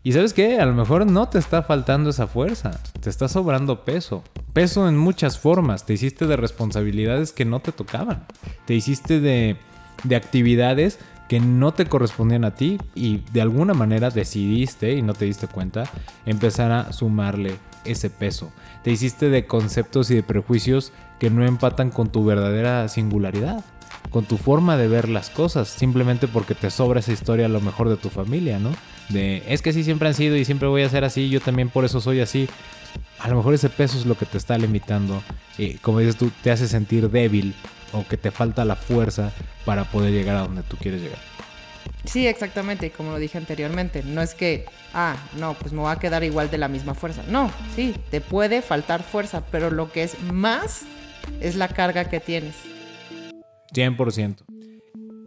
Y 0.04 0.14
sabes 0.14 0.34
qué, 0.34 0.60
a 0.60 0.66
lo 0.66 0.74
mejor 0.74 1.06
no 1.06 1.30
te 1.30 1.38
está 1.38 1.62
faltando 1.62 2.10
esa 2.10 2.26
fuerza, 2.26 2.82
te 3.02 3.10
está 3.10 3.28
sobrando 3.28 3.86
peso. 3.86 4.24
Peso 4.52 4.90
en 4.90 4.98
muchas 4.98 5.38
formas, 5.38 5.86
te 5.86 5.94
hiciste 5.94 6.26
de 6.26 6.38
responsabilidades 6.38 7.32
que 7.32 7.46
no 7.46 7.60
te 7.60 7.72
tocaban, 7.72 8.26
te 8.66 8.74
hiciste 8.74 9.20
de, 9.20 9.58
de 10.04 10.16
actividades 10.16 10.98
que 11.30 11.40
no 11.40 11.74
te 11.74 11.86
correspondían 11.86 12.44
a 12.46 12.56
ti 12.56 12.78
y 12.96 13.20
de 13.32 13.42
alguna 13.42 13.74
manera 13.74 14.10
decidiste 14.10 14.94
y 14.94 15.02
no 15.02 15.14
te 15.14 15.26
diste 15.26 15.48
cuenta 15.48 15.84
empezar 16.26 16.72
a 16.72 16.92
sumarle 16.92 17.56
ese 17.86 18.10
peso. 18.10 18.52
Te 18.84 18.92
hiciste 18.92 19.30
de 19.30 19.46
conceptos 19.46 20.10
y 20.12 20.16
de 20.16 20.24
prejuicios 20.24 20.92
que 21.20 21.30
no 21.30 21.46
empatan 21.46 21.92
con 21.92 22.12
tu 22.12 22.26
verdadera 22.26 22.88
singularidad 22.90 23.64
con 24.12 24.26
tu 24.26 24.38
forma 24.38 24.78
de 24.78 24.88
ver 24.88 25.10
las 25.10 25.30
cosas, 25.30 25.70
simplemente 25.70 26.28
porque 26.28 26.54
te 26.54 26.70
sobra 26.70 27.00
esa 27.00 27.14
historia 27.14 27.46
a 27.46 27.50
lo 27.50 27.62
mejor 27.62 27.90
de 27.90 27.98
tu 27.98 28.10
familia, 28.10 28.60
¿no? 28.60 28.72
De, 29.10 29.42
es 29.48 29.62
que 29.62 29.72
así 29.72 29.84
siempre 29.84 30.10
han 30.10 30.14
sido 30.14 30.36
y 30.36 30.46
siempre 30.46 30.68
voy 30.68 30.84
a 30.84 30.90
ser 30.90 31.04
así, 31.06 31.30
yo 31.30 31.40
también 31.40 31.70
por 31.70 31.86
eso 31.86 32.02
soy 32.02 32.20
así. 32.20 32.48
A 33.20 33.30
lo 33.30 33.38
mejor 33.38 33.54
ese 33.54 33.70
peso 33.70 33.98
es 33.98 34.06
lo 34.06 34.18
que 34.18 34.26
te 34.26 34.38
está 34.38 34.58
limitando, 34.58 35.24
y 35.58 35.76
como 35.76 36.00
dices 36.00 36.18
tú, 36.18 36.30
te 36.44 36.52
hace 36.52 36.68
sentir 36.68 37.10
débil 37.10 37.56
o 37.94 38.06
que 38.06 38.18
te 38.18 38.32
falta 38.32 38.66
la 38.66 38.76
fuerza 38.76 39.32
para 39.66 39.86
poder 39.86 40.12
llegar 40.12 40.36
a 40.36 40.42
donde 40.42 40.64
tú 40.64 40.76
quieres 40.78 41.02
llegar. 41.02 41.20
Sí, 42.04 42.28
exactamente, 42.28 42.92
como 42.92 43.12
lo 43.12 43.18
dije 43.18 43.38
anteriormente, 43.38 44.04
no 44.04 44.22
es 44.22 44.34
que, 44.34 44.66
ah, 44.94 45.16
no, 45.38 45.54
pues 45.54 45.72
me 45.72 45.82
va 45.82 45.92
a 45.92 46.00
quedar 46.00 46.24
igual 46.24 46.50
de 46.50 46.58
la 46.58 46.68
misma 46.68 46.96
fuerza. 46.96 47.24
No, 47.30 47.52
sí, 47.76 47.96
te 48.10 48.22
puede 48.22 48.62
faltar 48.62 49.04
fuerza, 49.04 49.44
pero 49.52 49.70
lo 49.70 49.92
que 49.92 50.04
es 50.04 50.22
más 50.24 50.82
es 51.40 51.56
la 51.56 51.68
carga 51.68 52.10
que 52.10 52.20
tienes. 52.20 52.71
100%. 53.74 54.44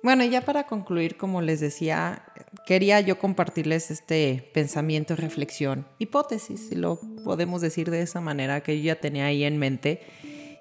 Bueno, 0.03 0.23
ya 0.25 0.43
para 0.43 0.67
concluir, 0.67 1.17
como 1.17 1.41
les 1.41 1.61
decía, 1.61 2.25
quería 2.67 3.01
yo 3.01 3.19
compartirles 3.19 3.91
este 3.91 4.51
pensamiento, 4.53 5.17
reflexión, 5.17 5.87
hipótesis, 5.99 6.69
si 6.69 6.75
lo 6.75 7.01
podemos 7.25 7.63
decir 7.63 7.91
de 7.91 8.03
esa 8.03 8.21
manera, 8.21 8.63
que 8.63 8.77
yo 8.77 8.85
ya 8.85 9.01
tenía 9.01 9.25
ahí 9.25 9.45
en 9.45 9.57
mente. 9.57 10.03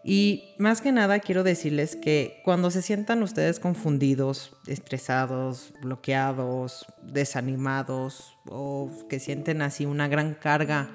Y 0.05 0.55
más 0.59 0.79
que 0.79 0.93
nada 0.93 1.19
quiero 1.19 1.43
decirles 1.43 1.97
que 1.97 2.41
cuando 2.45 2.71
se 2.71 2.81
sientan 2.81 3.21
ustedes 3.21 3.59
confundidos, 3.59 4.55
estresados, 4.67 5.73
bloqueados, 5.81 6.85
desanimados 7.01 8.37
o 8.45 8.91
que 9.09 9.19
sienten 9.19 9.61
así 9.61 9.85
una 9.85 10.07
gran 10.07 10.35
carga 10.35 10.89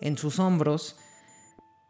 en 0.00 0.16
sus 0.16 0.38
hombros, 0.38 0.96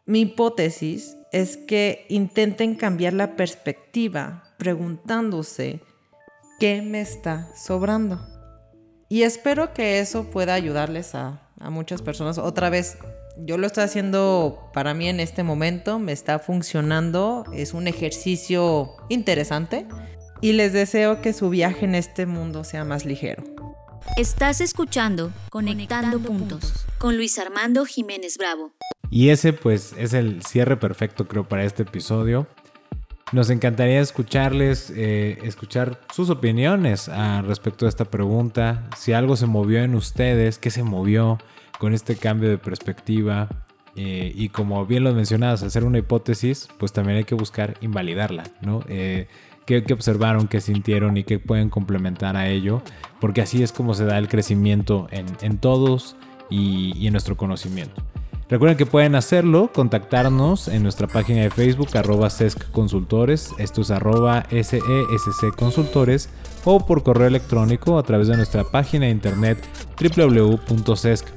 mi 0.05 0.21
hipótesis 0.21 1.17
es 1.33 1.57
que 1.57 2.05
intenten 2.09 2.75
cambiar 2.75 3.13
la 3.13 3.35
perspectiva 3.35 4.43
preguntándose 4.57 5.81
qué 6.59 6.81
me 6.81 7.01
está 7.01 7.49
sobrando. 7.55 8.25
Y 9.09 9.23
espero 9.23 9.73
que 9.73 9.99
eso 9.99 10.29
pueda 10.29 10.53
ayudarles 10.53 11.15
a, 11.15 11.39
muchas 11.69 12.01
personas. 12.01 12.37
Otra 12.37 12.69
vez, 12.69 12.97
yo 13.37 13.57
lo 13.57 13.67
estoy 13.67 13.85
haciendo 13.85 14.69
para 14.73 14.93
mí 14.93 15.07
en 15.07 15.21
este 15.21 15.43
momento, 15.43 15.97
me 15.97 16.11
está 16.11 16.39
funcionando, 16.39 17.45
es 17.53 17.73
un 17.73 17.87
ejercicio 17.87 18.97
interesante 19.07 19.87
y 20.41 20.51
les 20.51 20.73
deseo 20.73 21.21
que 21.21 21.31
su 21.31 21.49
viaje 21.49 21.85
en 21.85 21.95
este 21.95 22.25
mundo 22.25 22.65
sea 22.65 22.83
más 22.83 23.05
ligero. 23.05 23.43
Estás 24.17 24.59
escuchando 24.59 25.31
Conectando, 25.49 26.19
Puntos 26.19 26.85
con 26.97 27.15
Luis 27.15 27.39
Armando 27.39 27.85
Jiménez 27.85 28.37
Bravo. 28.37 28.73
Y 29.13 29.29
ese 29.29 29.53
pues 29.53 29.93
es 29.99 30.15
el 30.15 30.41
cierre 30.41 30.75
perfecto 30.75 31.27
creo 31.27 31.47
para 31.47 31.63
este 31.65 31.83
episodio. 31.83 32.47
Nos 33.31 33.51
encantaría 33.51 34.01
escucharles, 34.01 34.91
eh, 34.95 35.37
escuchar 35.43 36.01
sus 36.11 36.31
opiniones 36.31 37.09
a 37.09 37.43
respecto 37.43 37.85
de 37.85 37.89
esta 37.89 38.05
pregunta. 38.05 38.89
Si 38.97 39.13
algo 39.13 39.35
se 39.35 39.45
movió 39.45 39.83
en 39.83 39.93
ustedes, 39.93 40.57
qué 40.57 40.71
se 40.71 40.81
movió 40.81 41.37
con 41.77 41.93
este 41.93 42.15
cambio 42.15 42.49
de 42.49 42.57
perspectiva. 42.57 43.49
Eh, 43.95 44.33
y 44.35 44.49
como 44.49 44.83
bien 44.87 45.03
lo 45.03 45.13
mencionabas, 45.13 45.61
hacer 45.61 45.83
una 45.83 45.99
hipótesis, 45.99 46.67
pues 46.79 46.91
también 46.91 47.19
hay 47.19 47.23
que 47.23 47.35
buscar 47.35 47.75
invalidarla, 47.81 48.45
¿no? 48.61 48.83
Eh, 48.89 49.27
¿qué, 49.67 49.85
observaron, 49.93 50.47
qué 50.47 50.59
sintieron 50.59 51.17
y 51.17 51.23
qué 51.23 51.37
pueden 51.37 51.69
complementar 51.69 52.35
a 52.35 52.47
ello? 52.47 52.81
Porque 53.21 53.41
así 53.41 53.61
es 53.61 53.73
como 53.73 53.93
se 53.93 54.05
da 54.05 54.17
el 54.17 54.27
crecimiento 54.27 55.07
en, 55.11 55.59
todos 55.59 56.15
y 56.49 57.05
en 57.05 57.13
nuestro 57.13 57.37
conocimiento. 57.37 58.01
Recuerden 58.49 58.77
que 58.77 58.85
pueden 58.85 59.15
hacerlo, 59.15 59.71
contactarnos 59.73 60.67
en 60.67 60.83
nuestra 60.83 61.07
página 61.07 61.41
de 61.41 61.49
Facebook, 61.49 61.97
arroba 61.97 62.29
SESC 62.29 62.69
Consultores, 62.71 63.51
esto 63.57 63.81
es 63.81 63.91
arroba 63.91 64.45
SESC 64.51 65.55
Consultores, 65.55 66.29
o 66.65 66.85
por 66.85 67.03
correo 67.03 67.27
electrónico 67.27 67.97
a 67.97 68.03
través 68.03 68.27
de 68.27 68.37
nuestra 68.37 68.63
página 68.63 69.05
de 69.05 69.11
internet 69.11 69.57
www.sesc.com.mx. 69.99 71.33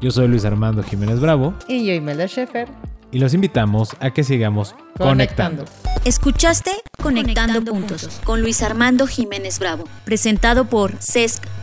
Yo 0.00 0.10
soy 0.10 0.28
Luis 0.28 0.44
Armando 0.44 0.82
Jiménez 0.82 1.18
Bravo. 1.18 1.54
Y 1.66 1.84
yo 1.86 1.94
Imelda 1.94 2.28
Schaefer. 2.28 2.68
Y 3.10 3.18
los 3.18 3.34
invitamos 3.34 3.96
a 4.00 4.10
que 4.10 4.22
sigamos 4.22 4.74
conectando. 4.98 5.64
Escuchaste 6.04 6.70
Conectando, 7.02 7.64
puntos, 7.64 8.20
con 8.24 8.42
Luis 8.42 8.62
Armando 8.62 9.06
Jiménez 9.06 9.60
Bravo, 9.60 9.84
presentado 10.04 10.64
por 10.64 10.92
SESC 10.98 11.42